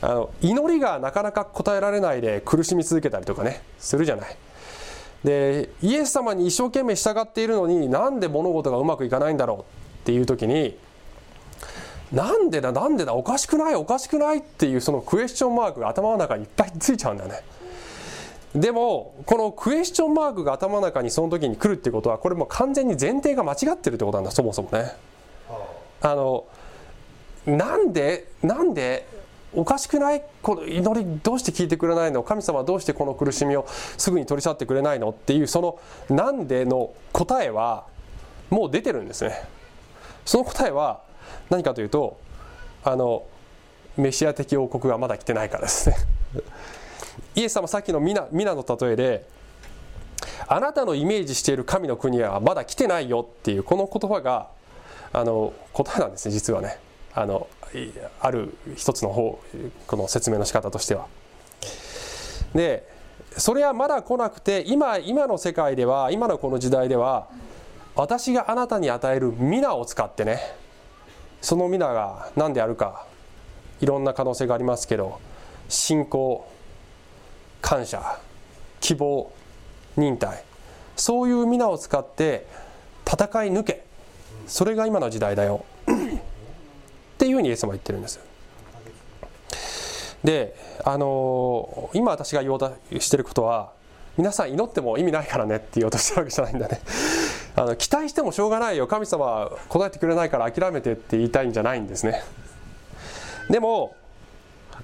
[0.00, 4.36] あの祈りがなかなか答えられないで苦しみ続けたりとかねするじゃない。
[5.24, 9.62] でイエス様に一生懸命従っているのになんで物事がうまくいかないんだろうっ
[10.04, 10.76] ていう時に
[12.12, 17.42] なんでだなんでだおかしくないおかしくないっていうそのクエスチョンマークが頭の中にいっぱいついちゃうんだよね。
[18.54, 24.92] でもこのクエスチョンマークが頭の中にその時に来るっていうことはこれも完全に前提が間違ってるってことなんだそもそもね。
[26.00, 26.44] あの
[27.44, 29.06] なんでなんで
[29.54, 30.22] おかしくない？
[30.42, 32.22] この祈りどうして聞いてくれないの？
[32.22, 35.10] 神様はどうしてこの苦しみをすぐに取り去ってくれないの？
[35.10, 35.80] っていうその
[36.14, 37.86] 「なんで」の答えは
[38.50, 39.42] もう出てるんですね。
[40.24, 41.00] その答えは
[41.48, 42.18] 何かというと
[42.84, 43.24] あの
[43.96, 45.96] メシア的王国がまだ来てないからですね。
[47.34, 49.26] イエス様さっきの皆皆の例えで
[50.46, 54.48] あなたのイメージしている神の国はまだ来てないよっていうこの言葉が
[55.12, 56.78] あの答えなんですね実はね。
[57.20, 57.48] あの
[58.20, 59.40] ある一つの方
[59.88, 61.06] この説明の仕方としては。
[62.54, 62.88] で
[63.36, 67.28] それはまだ来なくて今今の世界では今のこの時代では
[67.96, 70.40] 私があなたに与える皆を使ってね
[71.40, 73.04] その皆が何であるか
[73.80, 75.20] いろんな可能性がありますけど
[75.68, 76.48] 信仰
[77.60, 78.18] 感謝
[78.80, 79.32] 希望
[79.96, 80.44] 忍耐
[80.96, 82.46] そういう皆を使って
[83.04, 83.84] 戦い抜け
[84.46, 85.64] それが今の時代だよ
[87.28, 88.20] いうふうにイエス様は言ってるんです。
[90.24, 93.72] であのー、今私が言おうとしてることは
[94.16, 96.80] 皆さん祈っても意味ないからねって言おうとしてるわけじゃないんだね。
[97.54, 98.86] あの期待してもしょうがないよ。
[98.88, 102.24] 神様は答えてくれないから諦めてって言いたいんじゃないんですね。
[103.48, 103.94] でも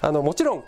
[0.00, 0.64] あのもちろん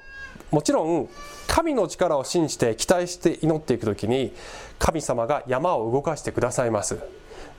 [0.50, 1.08] もちろん
[1.46, 4.34] 神の力を信じて期待して祈っていく時に
[4.78, 6.98] 神様が山を動かしてくださいます。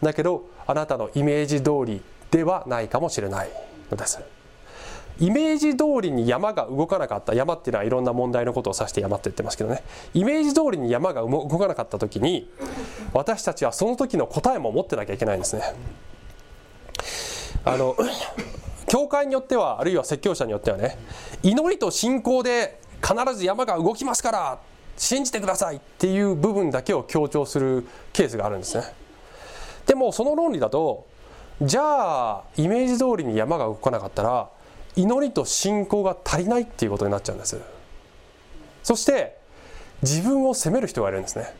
[0.01, 2.01] だけどあなたのイメージ通り
[2.31, 3.49] ではないかもしれない。
[3.95, 4.19] です。
[5.19, 9.83] イメージ通りに山が動かなかった山っていうのはいろんな問題のことを指して山って言ってますけどね。
[10.13, 12.51] イメージ通りに山が動かなかった時に
[13.13, 15.63] 私たちはその時の答えも持ってなきゃいけないんですね。
[17.65, 17.95] あの
[18.87, 20.97] 教会によってはあるいは説教者によってはね
[21.43, 24.59] 祈りと信仰で必ず山が動きますから
[24.95, 28.83] 信じてくださいっていう部分だけを強調するケースがあるんですね。
[29.85, 31.05] でもその論理だと
[31.61, 34.49] じゃあイメージ通りに山が動かなかったら
[34.95, 37.59] 祈りと信仰が足りないっていうことになっちゃうんです。
[38.83, 39.37] そして
[40.01, 41.53] 自分を責める人がいるんですね。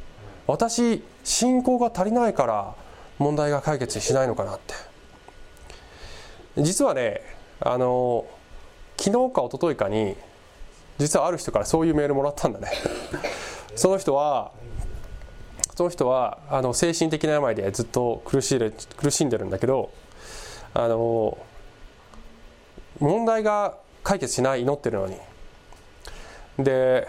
[0.46, 2.76] 私信仰が足りないから
[3.18, 4.74] 問題が解決しないのかなって。
[6.58, 7.22] 実はね
[7.60, 8.26] あの
[8.98, 10.16] 昨日か一昨日かに
[10.98, 12.72] 実はある人からそういうメールもらったんだね。
[13.76, 14.52] その人は
[15.78, 18.60] その人はあの精神的な病でずっと苦しい
[18.98, 19.92] 苦しんでるんだけど
[20.74, 21.38] あの
[23.00, 25.18] 問題が解決しない祈ってるのに。
[26.58, 27.08] で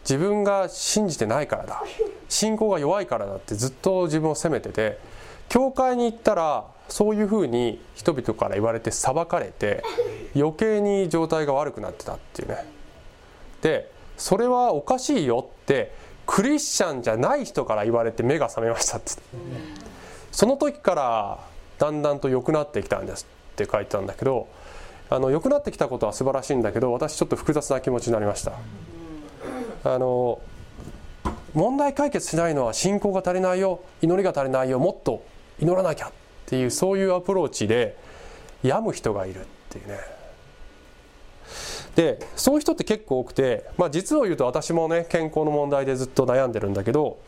[0.00, 1.84] 自分が信じてないからだ。
[2.30, 4.98] 信仰が弱いからだってずっと自分を責めてて
[5.50, 9.84] 教会に行ったらそういうふうに人々から言われて裁かれて
[10.34, 12.64] 余計に状態が悪くなってたっていうね。
[13.60, 19.12] でそれはおかしいよってクリスチャンじゃない人から言われて目が覚めましたって。
[20.30, 21.38] その時から
[21.78, 24.46] だんだんと良くなってきたんですって書いてたんだけど
[25.08, 28.52] あの良くなってきたことは素晴らしいんだけど私ちょっと複雑な気持ちになりました。
[29.84, 30.38] あの
[31.54, 35.24] 問題解決しないのは信仰が足りないよ祈りが足りないよもっと
[35.60, 36.12] 祈らなきゃっ
[36.44, 37.96] ていうそういうアプローチで
[38.62, 40.17] 病む人がいるっていうね。
[41.98, 47.18] でそういう人って結構多くて、まあ、実を言うと私もね健康の問題でずっと悩んでるんだけど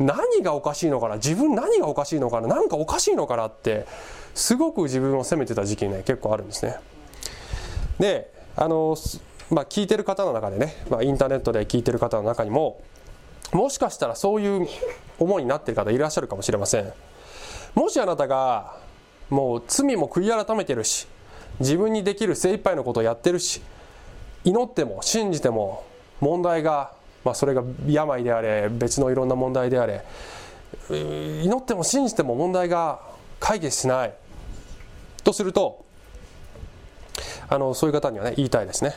[0.00, 3.86] 何がおかしいのかな自分何がおかしいのかな何かおかしいのかなって
[4.34, 6.74] すごく自分を責めてた時期ね結構あるんですね。
[8.00, 8.96] であの、
[9.50, 12.82] まあ、聞いてる方の中でね、まあ、インターネットで聞いてる方の中にも
[13.52, 14.66] もしかしたらそういう
[15.20, 16.92] 思いになってる方いらっしゃるかもしれません。
[17.76, 18.78] もしあなたが
[19.30, 21.06] もう罪も悔い改めてるし
[21.60, 23.62] 自分にできる精一杯のことをやってるし
[24.44, 25.84] 祈っても信じても
[26.20, 26.92] 問題が、
[27.24, 30.04] まあ、それが病であれ別のいろんな問題であれ
[30.90, 33.00] 祈っても信じても問題が
[33.40, 34.14] 解決しない。
[35.24, 35.84] とすると
[37.48, 38.94] あのそういう方にはね言いたいですね。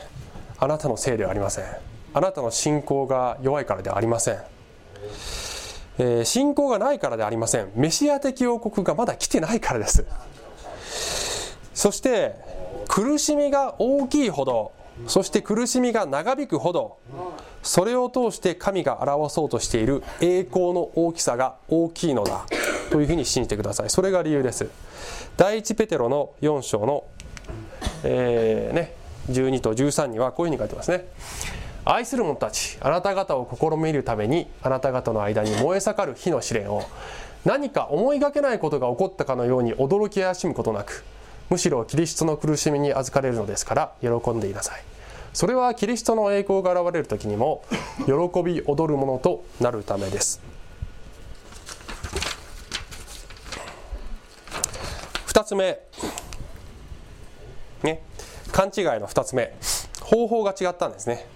[0.58, 1.64] あなたのせいではありません。
[2.14, 4.38] あなたの信仰が弱いからではありません、
[5.98, 7.72] えー、信仰がないからではありません。
[7.74, 10.04] メシア的王国がまだ来てないからです。
[11.74, 12.36] そして
[12.88, 14.72] 苦しみが大きいほど
[15.06, 16.98] そして苦しみが長引くほど
[17.62, 22.46] それを通して神が表そうとしている栄光の大きさが大きいのだ
[22.90, 23.90] というふうに信じてください。
[23.90, 24.68] それが理由です。
[25.36, 27.04] 第一ペテロの4章の、
[28.04, 28.94] えーね、
[29.30, 31.06] 12と13にはこういうふうに書いてますね。
[31.84, 36.84] 愛する者たちあなた方を試みるためにあなた方の間に燃え盛る火の試練を
[37.44, 41.04] 何か思いがけないことが起こったかのように驚き怪しむことなく
[41.52, 44.82] むしろキリストの苦しみに預かれるのですから喜んでいなさい。
[45.34, 47.62] それはキリストの栄光が現れる時にも
[48.06, 50.40] 喜び踊るものとなるためです。
[55.26, 55.78] 2つ目。
[57.82, 58.02] ね。
[58.50, 59.54] 勘違いの2つ目。
[60.00, 61.26] 方法が違ったんですね。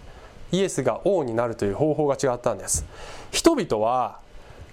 [0.50, 2.86] イエスが王になるという方法が違ったんです。
[3.32, 4.20] 人々は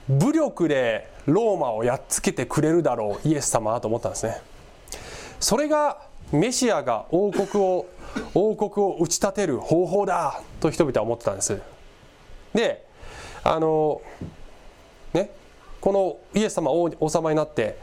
[0.07, 4.52] 武力でローマをやっつけてくれるだろうイエス様と思ったんですね。
[5.43, 5.97] それが
[6.31, 7.85] メシアが王国を
[8.33, 11.61] 王国を打ち立てる方法だと人々は思ってたんです。
[12.53, 12.85] で
[13.43, 14.01] あの
[15.11, 15.31] ね
[15.81, 17.77] このイエス様王王様になって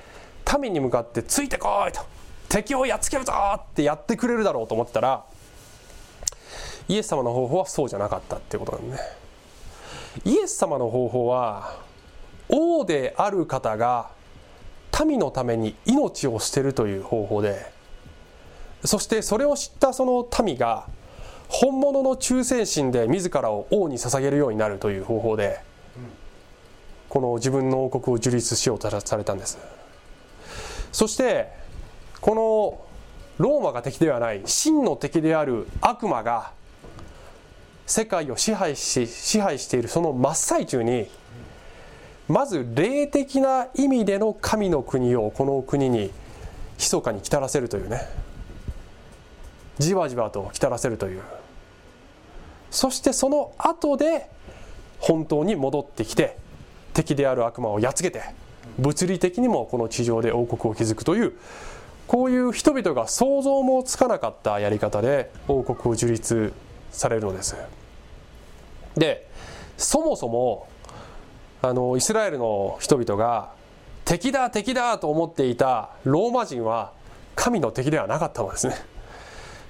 [0.59, 2.01] 民に向かってついてこいと
[2.49, 5.23] 敵をやっつけるぞってやってくれるだろうと思ってたら
[6.89, 8.97] イエス様の方法はそうじゃなかったってことなんね
[10.25, 11.79] イエス様の方法は
[12.49, 14.19] 王である方が
[15.05, 17.73] 民のために命を捨てるという方法で
[18.85, 20.87] そしてそれを知ったその民が
[21.49, 25.61] 本物の忠誠心で自らを王に捧げるようになるという方法で
[27.09, 29.59] この自分の王国を樹立しようとされたんです。
[30.93, 31.49] そして
[32.21, 36.53] このローマが敵ではない真の敵である悪魔が
[37.87, 41.09] 世界を支配し支配しているその真っ最中に
[42.31, 46.13] まず霊的な意味での神の国をこの国に
[46.79, 48.03] 密かに来たらせるというね。
[49.81, 51.23] じわじわと来たらせるという。
[52.71, 54.31] そしてその後で
[55.01, 56.37] 本当に戻ってきて
[56.95, 58.23] 敵である悪魔をやっつけて
[58.79, 61.33] 物理的にもこの地上で王国を築くという
[62.07, 66.53] こういう人々が想像もつかなかったやり方で王国を樹立
[66.93, 67.57] されるのです。
[68.97, 69.29] で
[69.77, 70.69] そもそも
[71.63, 73.53] あのイスラエルの人々が
[74.05, 76.93] 敵だ敵だと思っていたローマ人は
[77.37, 78.75] 神の敵ではなかったのですね。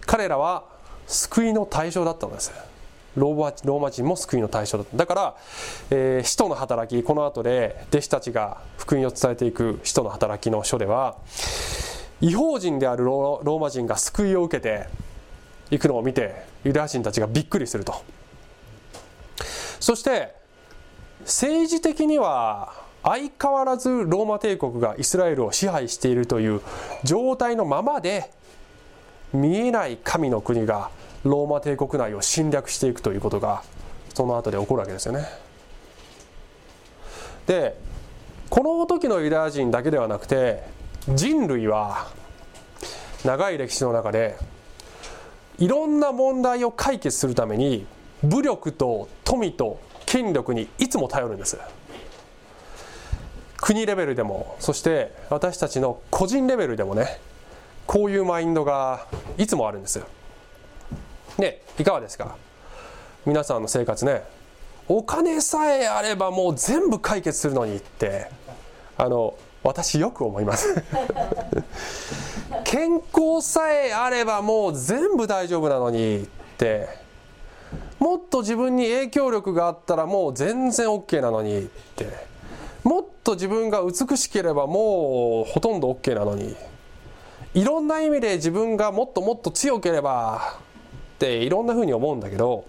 [0.07, 0.65] 彼らは
[1.07, 2.53] 救いの対象だったのです。
[3.17, 4.97] ローマ人も救いの対象だった。
[4.97, 5.37] だから、
[5.91, 11.17] えー、使徒の働きこの後で弟子たちが福音を伝えていく使徒の働きの書では
[12.21, 14.87] 違法人であるローマ人が救いを受けて
[15.71, 17.95] いくのを見てユダヤ人たちがびっくりすると。
[19.81, 20.40] そして
[21.23, 26.61] 政治的には相変わらずローマ帝国がイスラエルを支配しているという
[27.05, 28.31] 状態のままで
[29.33, 30.91] 見えない神の国が
[31.25, 33.63] ローマ帝国内を侵略していくということが
[34.15, 35.27] その後で起こるわけですよね。
[37.47, 37.77] で
[38.49, 40.63] この時のユダヤ人だけではなくて
[41.09, 42.09] 人類は
[43.25, 44.37] 長い歴史の中で
[45.59, 47.87] いろんな問題を解決するために
[48.23, 49.81] 武力と富と
[50.11, 51.57] 権力にいつも頼るんです。
[53.61, 57.21] 国レベルでもそして私たちの個人レベルでもね
[57.87, 59.07] こういうマインドが
[59.39, 60.03] いつもあるんです。
[61.39, 62.35] でいかがですか？
[63.25, 64.25] 皆さんの生活ね
[64.89, 68.27] お金さえあればもう全部解決するのにって
[68.97, 70.75] あの私よく思います。
[72.65, 76.27] 健康さえあればもう全部大丈夫なのにっ
[76.59, 76.89] て
[77.99, 81.63] もっと自分に影響力があったらもう全然 OK なのにっ
[81.97, 82.31] て。
[82.83, 86.57] もっと自分が美しければもうほとんど OK なのに。
[87.53, 90.61] いろんな意味で自分がもっともっと強ければ
[91.17, 92.65] っていろんなふうに思うんだけど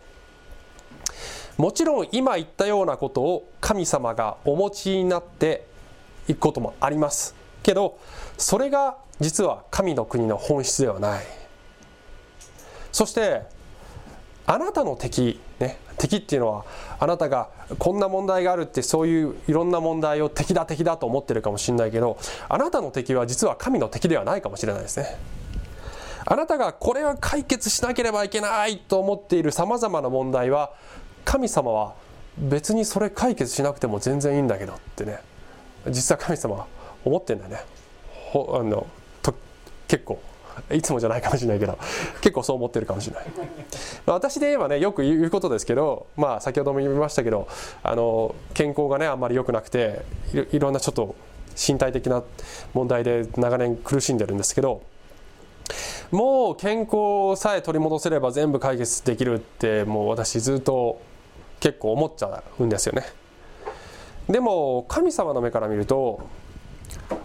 [1.58, 5.68] もちろん今言ったようなことを神様がお持ちになって
[6.28, 8.00] いくこともありますけど
[8.40, 11.26] それが実は神の国の本質ではない。
[12.92, 13.44] そして
[14.52, 16.66] あなたの敵ね敵っていうのは
[17.00, 17.50] あなたが
[17.80, 22.18] こんな問題があるってそういういろんな問題を敵だ敵だと思ってるかもしれないけど
[22.50, 25.18] あなたの敵は実は神の敵ではないかもしれないですね。
[26.26, 30.74] あなたがこれは解決しなければいけないと思っているさまざまな問題は
[31.24, 31.96] 神様は
[32.38, 35.20] 別にそれ解決しなくても全然いいんだけどってね
[35.90, 36.68] 実は神様は
[37.06, 37.60] 思ってんだよね。
[38.32, 38.86] ほあの
[39.22, 39.34] と
[39.88, 40.22] 結構。
[40.72, 41.78] いつもじゃないかもしれないけど
[42.22, 43.26] 結構そう思ってるかもしれない。
[44.06, 47.48] 私で言えばねよく言うことですけどまあ先ほども言いましたけど
[47.84, 50.02] あの健康がねあんまり良くなくて
[50.52, 51.16] いろんなちょっと
[51.56, 52.24] 身体的な
[52.74, 54.82] 問題で長年苦しんでるんですけど
[56.12, 61.02] もう健康さえ取り戻せれば全部解決できるってもう私ずっと
[61.60, 63.06] 結構思っちゃうんですよね。
[64.28, 66.22] でも神様の目から見ると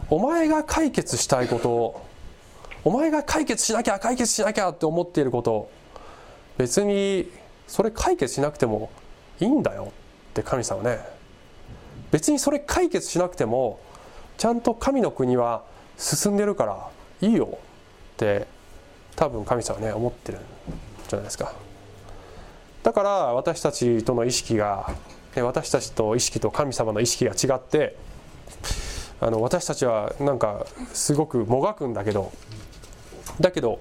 [0.09, 2.06] お前が解決したいこと
[2.87, 5.69] お前が解決しなきゃ解決しなきゃって思っていること。
[6.57, 7.29] 別に
[7.67, 8.91] それ解決しなくても
[9.41, 9.89] いいんだよ。
[10.31, 11.01] って神様ね。
[12.13, 13.81] 別にそれ解決しなくても
[14.39, 15.65] ちゃんと神の国は
[15.99, 16.89] 進んでるから
[17.29, 17.59] いいよ。
[18.15, 18.47] って
[19.17, 20.41] 多分神様ね思ってるん
[21.09, 21.53] じゃないですか。
[22.85, 24.95] だから私たちとの意識が
[25.35, 27.97] 私たちと意識と神様の意識が違って
[29.21, 32.31] あの私たちはなんかすごくもがくんだけど
[33.41, 33.79] だけど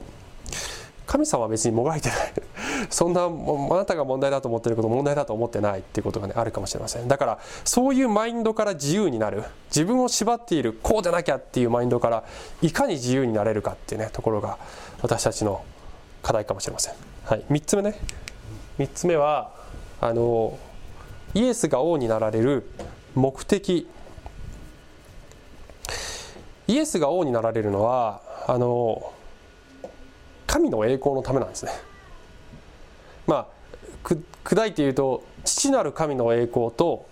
[1.06, 2.34] 神様は別にもがいてない。
[2.90, 3.30] そんなあ
[3.78, 7.08] なたが問題だと思ってること問題だと思ってないっていうことがねあるかもしれません。
[7.08, 9.44] だからそういうマインドから自由になる。
[9.68, 12.24] 自分を縛っているこうでなきゃっていうマインドから
[12.62, 14.58] いかに自由になれるかっていうねところが
[15.02, 15.62] 私たちの
[16.24, 16.94] 課題かもしれません、
[17.26, 18.00] はい、3つ目ね。
[18.80, 19.52] 3つ目は
[20.02, 20.58] あの
[21.34, 22.70] イエスが王になられる
[23.14, 23.88] 目的。
[26.68, 29.14] イエスが王になられるのはあの
[30.56, 31.72] 神の栄光のためなんですね。
[33.28, 33.48] まあ
[34.46, 37.06] 砕いて言うと父なる神の栄光と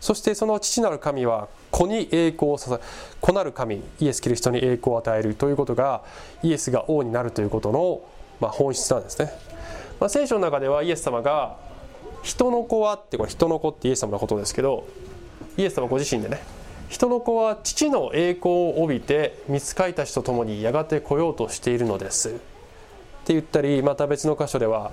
[0.00, 2.82] そしてその父なる神は子に栄光をさせ
[3.20, 6.04] 子なる神イエス・キリストに栄光を与えるということが
[6.42, 8.00] イエスが王になるということの、
[8.40, 9.30] まあ、本質なんですね、
[10.00, 11.58] まあ、聖書の中ではイエス様が
[12.22, 14.86] 人の子はってこれ人の子ってイエス様のことですけど
[15.58, 16.40] イエス様ご自身でね
[16.88, 22.55] 人の子は父の栄光を帯びて見つかいたちと共にやがて来ようとしているのです。
[23.26, 24.92] って言ったりまた別の箇所では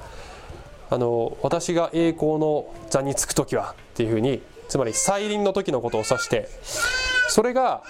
[0.89, 6.49] あの私が栄光の座につく時はっていうふうにつまり再臨の時のことを指して
[7.29, 7.84] それが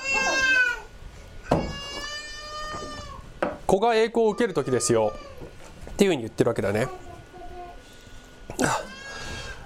[3.65, 5.13] 子が栄光を受ける時ですよ
[5.91, 6.89] っていうふうに言ってるわけだね。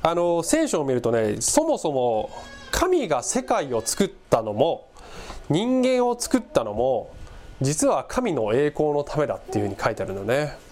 [0.04, 2.30] あの聖書を見るとねそもそも
[2.70, 4.92] 神が世界を作ったのも
[5.50, 7.16] 人間を作ったのも
[7.62, 10.67] 実は神の栄光のためだっていうふうに書いてあるのね。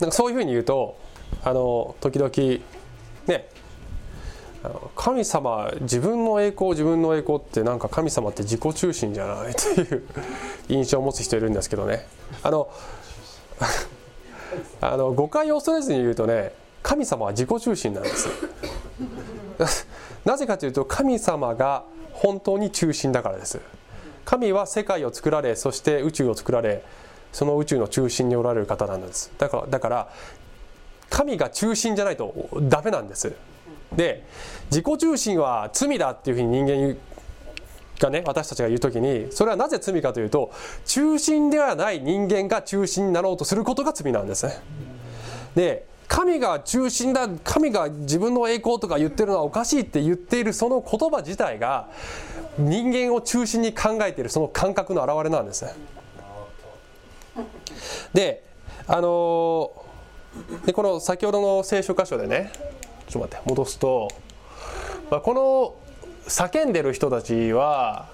[0.00, 0.96] なんかそういうふうに言うと
[1.44, 2.30] あの時々
[3.26, 3.48] ね
[4.96, 10.02] 神様自分の栄光自分の栄光ってなんか神様って自己中心じゃないという
[10.68, 12.06] 印象を持つ人いるんですけどね。
[12.42, 12.68] あの
[14.80, 18.28] あの誤解を恐れずに言うとね神様は自己中心なんです
[20.24, 23.60] なぜかというと神様が本当に中心だからです。
[24.24, 26.82] 神は世界を作られそして宇宙を作られ
[27.34, 29.32] その宇宙の中心におられる方なんです。
[29.38, 30.08] だからだから
[31.10, 33.34] 神が中心じゃないとダメなんです。
[33.92, 34.24] で
[34.70, 36.96] 自己中心は罪だっていうふうに人間
[37.98, 40.52] がね私たちが言う時にそれはなぜ罪かというと
[40.86, 44.46] 中心ではない人間が中心になろうとすることが罪なんです。
[44.46, 44.62] ね
[45.56, 51.88] で神が中心だ神が自分の栄光とか言ってるのはおかしいって言っているその言葉自体が
[52.58, 55.64] 人間を中心に考えているその感覚の表れなんです。
[55.64, 55.72] ね
[58.12, 58.44] で
[58.86, 59.72] あの
[60.66, 62.50] でこの先ほどの聖書箇所でね
[63.08, 64.08] ちょっと待って戻すと、
[65.10, 65.74] まあ、この
[66.28, 68.08] 叫んでる人たちは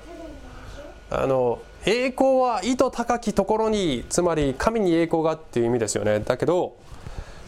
[1.11, 6.21] あの栄光は意図高きところにつまり神に栄光がっていう意味ですよね。
[6.21, 6.77] だけど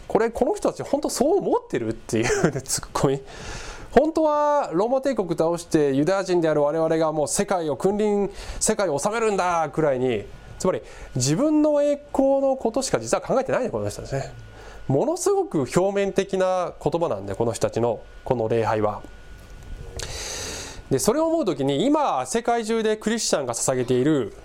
[0.08, 3.20] これこの人たち本当そう思ってるっていうね ツッコミ。
[3.90, 10.24] 本当はローマ帝国倒してユダヤ人である我々がもう世界を君臨世界を治めるんだくらいに
[10.62, 10.82] つまり
[11.16, 14.32] 自分の栄光のことしか実は考えてないねこの人ですね。
[14.86, 19.02] ものすごく表面的な言葉なんでこの人たちのこの礼拝は。
[20.88, 24.36] でそれを思う時に今世界中でクリスチャンが捧げている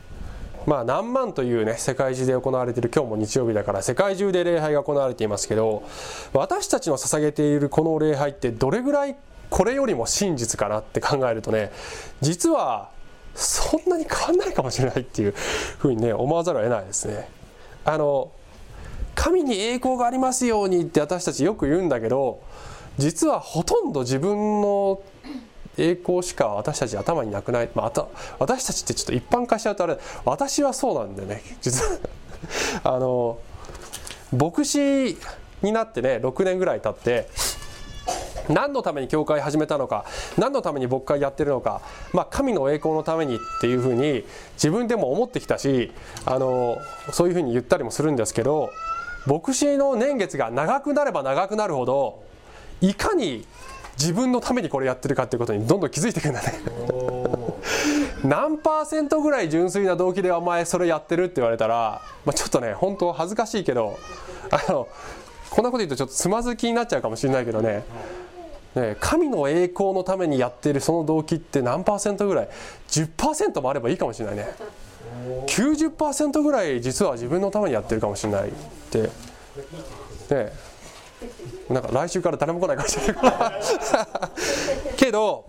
[0.65, 5.84] まあ何万というね世界中で行われている今日も日曜日だから世界中で礼拝が行われていますけど
[6.34, 9.15] 私たちの捧げているこの礼拝ってどれぐらい
[9.51, 11.72] これよりも真実かなって考えるとね
[12.22, 12.89] 実は
[13.38, 15.31] そんなに変わんないかもしれないっていう
[15.77, 17.29] ふうにね思わざるを得ないですね。
[17.85, 18.31] あの
[19.15, 22.41] 神に栄光がありますようにって私たちよく言うんだけど
[22.97, 25.01] 実はほとんど自分の
[25.77, 28.07] 栄光しか私たち頭になくない、まあ、た
[28.39, 31.99] 私たちってちょっと一般化しちゃうとあれ私はそうなんだよね実は
[32.83, 33.39] あの
[34.35, 35.17] 牧師
[35.61, 37.29] になってね6年ぐらい経って
[38.49, 40.05] 何のために教会始めたのか
[40.37, 41.81] 何のために牧会やってるのか、
[42.13, 44.23] まあ、神の栄光のためにっていうふうに
[44.53, 45.91] 自分でも思ってきたし
[46.25, 46.77] あの
[47.11, 48.69] そういうふうに言ったりもするんですけど
[49.25, 52.23] 牧師の年月が長くなれば長くなるほど
[52.81, 53.45] いかに
[53.99, 56.53] 自分のためにこれやってるかっていうことにどんどん気づいていくんだね。
[58.23, 63.97] 何パーセントぐらい純粋な動機でお前それやってるって言われたら、まあ、ちょっとね本当恥ずかしいけど
[64.51, 64.87] あの
[65.49, 67.83] こんなこと言うとちょっとつまずきになっちゃうかもしれないけどね
[68.78, 72.49] ね、神の栄光のためにやっているその動機って何パーセントぐらい
[72.89, 74.47] ？10%もあればいいかもしれないね。
[75.47, 78.51] 90%ぐらい実は自分のためにやってるかもしれないっ
[78.91, 79.09] て。
[80.30, 80.51] ね
[81.69, 85.45] なんか来週から誰も来ないかもしれない けど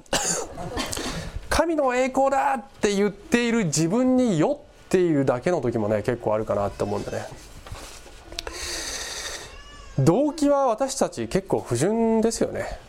[1.50, 4.58] 神の栄光だって言っている自分に酔っ
[4.88, 7.26] ているだけの時もね結構あるかなって思うんでね。
[9.98, 12.87] 動機は私たち結構不純ですよね。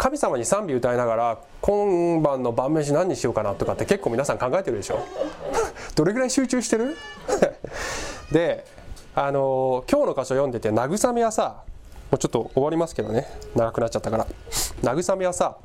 [0.00, 4.98] 神様に賛美歌いながら今晩の晩飯何にしようかなとかって結構皆さん考えてるでしょ？
[5.94, 6.96] どれぐらい集中してる？
[8.32, 8.64] で
[9.14, 11.64] あの今日の箇所読んでて慰めはさ
[12.10, 13.26] もうちょっと終わりますけどね。
[13.54, 14.26] 長くなっちゃったから。
[14.82, 15.56] 慰めはさ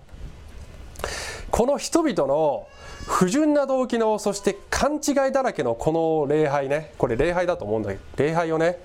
[1.49, 2.67] この人々の
[3.07, 6.91] 不純な動機のそして勘違いだらけのこの礼拝ね。
[6.97, 8.79] これ礼拝だと思うんだけど礼拝をね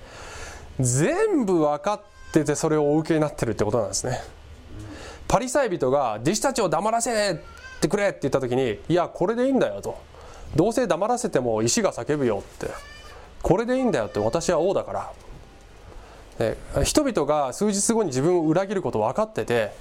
[0.79, 4.21] 全部分かっててそれをお受けになってるってことなんですね。
[5.31, 7.39] パリサイ人が弟子たちを黙らせ
[7.79, 9.97] てくれって言った時にいやこれでいいんだよと。
[10.57, 12.67] どうせ黙らせても石が叫ぶよって。
[13.41, 14.19] これでいいんだよって。
[14.19, 15.13] 私は王だか
[16.37, 16.83] ら。
[16.83, 19.71] 人々が数日後に自分を裏切ること分かってて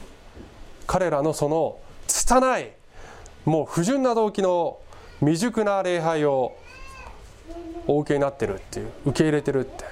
[0.86, 2.70] 彼らのその拙い
[3.44, 4.78] もう不純な動機の
[5.18, 6.54] 未熟な礼拝を
[7.88, 9.84] お受けになってるっていう受け入れてるって。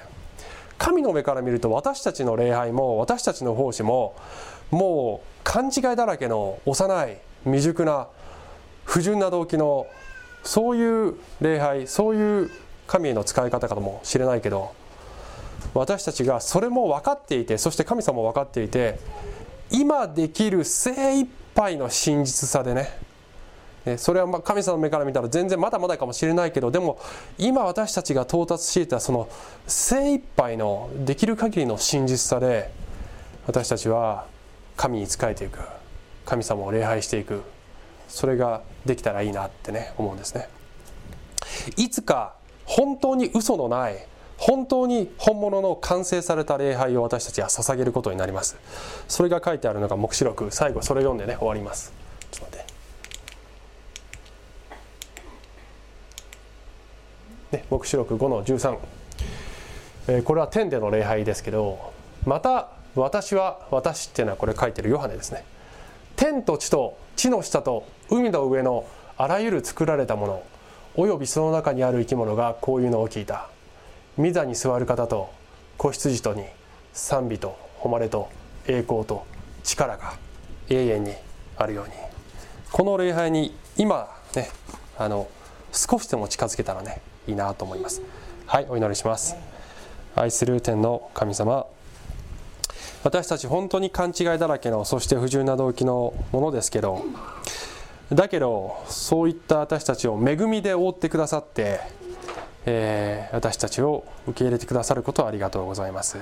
[0.78, 4.14] 神の目から見ると私たちの礼拝も私たちの奉仕も
[4.71, 8.09] もう勘違いだらけの幼い未熟な
[8.85, 9.87] 不純な動機の
[10.43, 12.51] そういう礼拝そういう
[12.87, 14.75] 神への使い方かもしれないけど
[15.75, 18.99] 私たちがそれも分かっていてそして神様も分かっていて
[19.71, 26.99] 今できる精一杯の真実さでねそれは神様の目から見たら全然まだまだかもしれないけどでも
[27.39, 29.29] 今私たちが到達していたその
[29.66, 32.71] 精一杯のできる限りの真実さで
[33.47, 34.27] 私たちは
[34.79, 35.59] 神に仕えていく
[36.24, 37.43] 神様を礼拝していく
[38.09, 40.49] それができたらいいなってね思うんですね。
[41.76, 43.97] いつか本当に嘘のない
[44.39, 48.57] 本当に本物の完成された礼拝を私たちは捧げることになります。
[49.09, 50.51] それが書いてあるのが黙示録。
[50.53, 51.93] 最後それ読んでね終わります。
[52.31, 52.66] ちょっと待っ
[57.51, 57.57] て。
[57.59, 58.79] ね、黙示録5の13、
[60.09, 61.93] えー、これは天での礼拝ですけど
[62.26, 65.44] また私は私っていうのはこれ書いてるヨハネですね。
[66.16, 68.86] 天と地と地の下と海の上の
[69.16, 70.42] あらゆる作られたもの
[70.96, 73.49] およびその中にある生き物がこういうのを聞いた。
[74.18, 75.30] 御座に座る方と
[75.76, 76.44] 子羊とに
[76.92, 78.28] 賛美と誉れと
[78.66, 79.24] 栄光と
[79.62, 80.14] 力が
[80.68, 81.14] 永遠に
[81.57, 81.92] あるように。
[82.72, 84.51] この礼拝に今ね
[84.99, 85.28] あの
[85.72, 88.03] 少しでも近づけたらねいいなと思います。
[88.46, 89.36] はいお祈りします。
[90.16, 91.66] 愛する天の神様
[93.05, 97.05] 私たち本当に勘違いだらけのそして不純な動機のものですけど
[98.12, 101.80] だけどそういった私たちを恵みで覆ってくださって、
[102.66, 106.18] えー、私たちを受け入れてくださることをありがとうございます、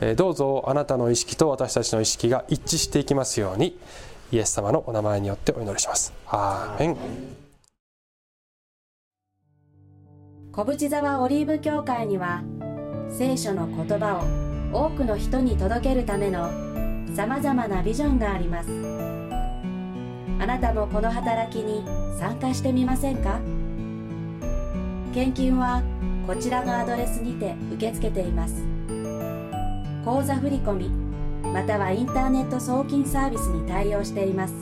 [0.00, 3.78] えー、どうぞあなたの意識と私たちの意識が一致していきますように
[4.32, 6.12] イエス様のお名前によってお祈りします。
[6.28, 6.96] アーメン。
[10.52, 12.42] 小淵沢オリーブ教会には
[13.08, 16.48] 聖書の言葉を多くの人に届けるための
[17.14, 18.68] さまざまなビジョンがあります。
[20.38, 21.84] あなたもこの働きに
[22.18, 23.40] 参加してみませんか？
[25.12, 25.82] 献金は
[26.26, 28.64] こちらのアドレスにて受け付けています。
[30.04, 30.88] 口座振込
[31.52, 34.54] またはインターネット送金サービスに対応しています。